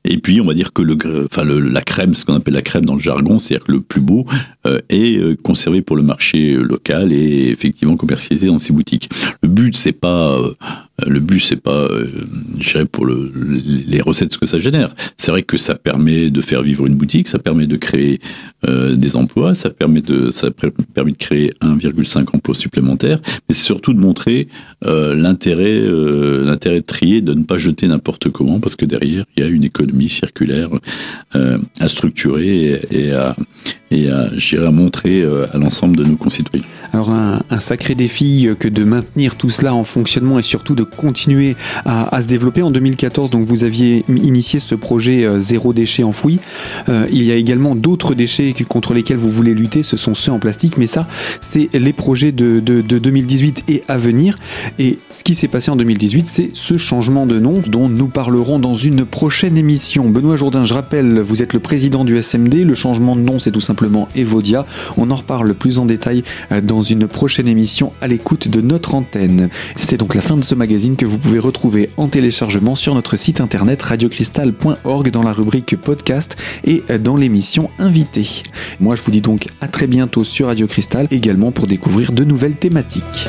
Et 0.05 0.19
puis, 0.19 0.41
on 0.41 0.47
va 0.47 0.55
dire 0.55 0.73
que 0.73 0.83
le, 0.83 0.97
enfin, 1.31 1.45
la 1.45 1.81
crème, 1.83 2.15
ce 2.15 2.25
qu'on 2.25 2.35
appelle 2.35 2.55
la 2.55 2.63
crème 2.63 2.85
dans 2.85 2.95
le 2.95 3.01
jargon, 3.01 3.39
c'est-à-dire 3.39 3.67
que 3.67 3.73
le 3.73 3.81
plus 3.81 4.01
beau 4.01 4.27
euh, 4.67 4.79
est 4.89 5.17
euh, 5.17 5.37
conservé 5.43 5.83
pour 5.83 5.97
le 5.97 6.03
marché 6.03 6.55
local 6.55 7.13
et 7.13 7.49
effectivement 7.49 7.97
commercialisé 7.97 8.47
dans 8.47 8.59
ces 8.59 8.73
boutiques. 8.73 9.09
Le 9.43 9.49
but, 9.49 9.77
c'est 9.77 9.93
pas 9.93 10.39
euh, 10.39 10.55
le 11.07 11.19
but, 11.19 11.41
c'est 11.41 11.61
pas, 11.61 11.89
euh, 11.89 12.07
pour 12.93 13.05
le, 13.05 13.33
les 13.87 14.01
recettes 14.01 14.33
ce 14.33 14.39
que 14.39 14.47
ça 14.47 14.59
génère. 14.59 14.95
C'est 15.17 15.33
vrai 15.33 15.43
que 15.43 15.57
ça 15.57 15.75
permet 15.75 16.31
de 16.31 16.41
faire 16.41 16.63
vivre 16.63 16.87
une 16.87 16.97
boutique, 16.97 17.27
ça 17.27 17.39
permet 17.39 17.67
de 17.67 17.77
créer 17.77 18.21
euh, 18.69 18.95
des 18.95 19.17
emplois, 19.17 19.55
ça 19.55 19.71
permet 19.71 20.01
de, 20.01 20.31
ça 20.31 20.51
permet 20.53 21.13
de 21.13 21.17
créer 21.17 21.53
1,5 21.63 22.37
emplois 22.37 22.55
supplémentaires, 22.55 23.21
mais 23.49 23.55
c'est 23.55 23.65
surtout 23.65 23.93
de 23.93 24.01
montrer 24.01 24.47
euh, 24.85 25.15
l'intérêt, 25.17 25.81
euh, 26.05 26.45
l'intérêt 26.45 26.81
de 26.81 26.85
trier, 26.85 27.21
de 27.21 27.35
ne 27.35 27.43
pas 27.43 27.57
jeter 27.57 27.87
n'importe 27.87 28.31
comment, 28.31 28.61
parce 28.61 28.77
que 28.77 28.85
derrière 28.85 29.25
il 29.37 29.43
y 29.43 29.47
a 29.47 29.49
une 29.49 29.65
économie 29.65 30.09
circulaire 30.09 30.71
euh, 31.35 31.59
à 31.81 31.89
structurer 31.89 32.81
et, 32.91 33.07
et 33.07 33.13
à 33.13 33.37
et 33.95 34.11
à, 34.11 34.31
à 34.67 34.71
montrer 34.71 35.23
euh, 35.23 35.47
à 35.53 35.59
l'ensemble 35.59 35.97
de 35.97 36.05
nos 36.05 36.17
concitoyens. 36.17 36.65
Alors 36.93 37.11
un, 37.11 37.41
sacré 37.59 37.95
défi 37.95 38.49
que 38.59 38.69
de 38.69 38.85
maintenir 38.85 39.37
tout 39.37 39.51
cela 39.51 39.75
en 39.75 39.85
fonctionnement 39.85 40.39
et 40.39 40.43
surtout 40.43 40.75
de 40.75 40.85
continuer 40.85 41.57
à, 41.85 42.21
se 42.23 42.29
développer. 42.29 42.63
En 42.63 42.71
2014, 42.71 43.31
donc 43.31 43.45
vous 43.45 43.65
aviez 43.65 44.05
initié 44.09 44.61
ce 44.61 44.75
projet 44.75 45.25
euh, 45.25 45.41
zéro 45.41 45.73
déchet 45.73 46.03
enfoui. 46.03 46.39
Euh, 46.89 47.07
il 47.11 47.23
y 47.25 47.33
a 47.33 47.37
également 47.37 47.75
d'autres 47.75 48.15
déchets 48.15 48.55
contre 48.69 48.95
lesquels 48.95 49.17
vous 49.17 49.31
voulez 49.31 49.55
lutter, 49.55 49.83
ce 49.83 49.97
sont 49.97 50.15
ceux 50.15 50.33
en 50.33 50.39
plastique, 50.39 50.77
mais 50.77 50.87
ça, 50.87 51.09
c'est 51.41 51.69
les 51.73 51.93
projets 51.93 52.33
de 52.33 52.61
2018 52.61 53.65
et 53.69 53.83
à 53.89 53.99
venir. 53.99 54.37
Et 54.79 54.99
ce 55.11 55.25
qui 55.25 55.35
s'est 55.35 55.49
passé 55.49 55.71
en 55.71 55.77
2018, 55.77 56.29
c'est 56.29 56.51
ce 56.53 56.77
changement 56.77 57.27
de 57.27 57.39
nom 57.39 57.63
dont 57.67 57.89
nous 57.89 58.09
parlerons 58.09 58.59
dans 58.59 58.75
une 58.75 59.05
prochaine 59.05 59.57
émission. 59.57 60.09
Benoît 60.11 60.37
Jourdain, 60.37 60.65
je 60.65 60.75
rappelle, 60.75 61.19
vous 61.19 61.43
êtes 61.43 61.53
le 61.53 61.61
président 61.61 62.05
du 62.05 62.21
SMD. 62.21 62.65
Le 62.65 62.75
changement 62.75 63.17
de 63.17 63.21
nom, 63.21 63.39
c'est 63.39 63.51
tout 63.51 63.61
simplement 63.61 63.84
Evodia. 64.15 64.67
On 64.97 65.11
en 65.11 65.15
reparle 65.15 65.55
plus 65.55 65.79
en 65.79 65.85
détail 65.85 66.23
euh, 66.53 66.61
dans 66.61 66.81
une 66.81 67.07
prochaine 67.07 67.49
émission 67.49 67.93
à 68.01 68.07
l'écoute 68.07 68.49
de 68.49 68.61
notre 68.61 68.95
antenne. 68.95 69.49
C'est 69.77 69.97
donc 69.97 70.15
la 70.15 70.21
fin 70.21 70.37
de 70.37 70.45
ce 70.45 70.55
magazine 70.55 70.97
que 70.97 71.07
vous 71.07 71.19
pouvez 71.19 71.39
retrouver 71.39 71.91
en 71.97 72.09
téléchargement 72.09 72.75
sur 72.75 72.95
notre 72.95 73.17
site 73.17 73.41
internet 73.41 73.83
radiocristal.org 73.83 75.11
dans 75.11 75.23
la 75.23 75.33
rubrique 75.33 75.77
podcast 75.77 76.37
et 76.65 76.83
euh, 76.91 76.99
dans 76.99 77.17
l'émission 77.17 77.71
invité. 77.79 78.43
Moi 78.81 78.95
je 78.95 79.03
vous 79.03 79.11
dis 79.11 79.21
donc 79.21 79.49
à 79.61 79.69
très 79.69 79.87
bientôt 79.87 80.25
sur 80.25 80.47
Radio 80.47 80.67
Cristal 80.67 81.09
également 81.11 81.53
pour 81.53 81.67
découvrir 81.67 82.13
de 82.13 82.25
nouvelles 82.25 82.57
thématiques. 82.57 83.29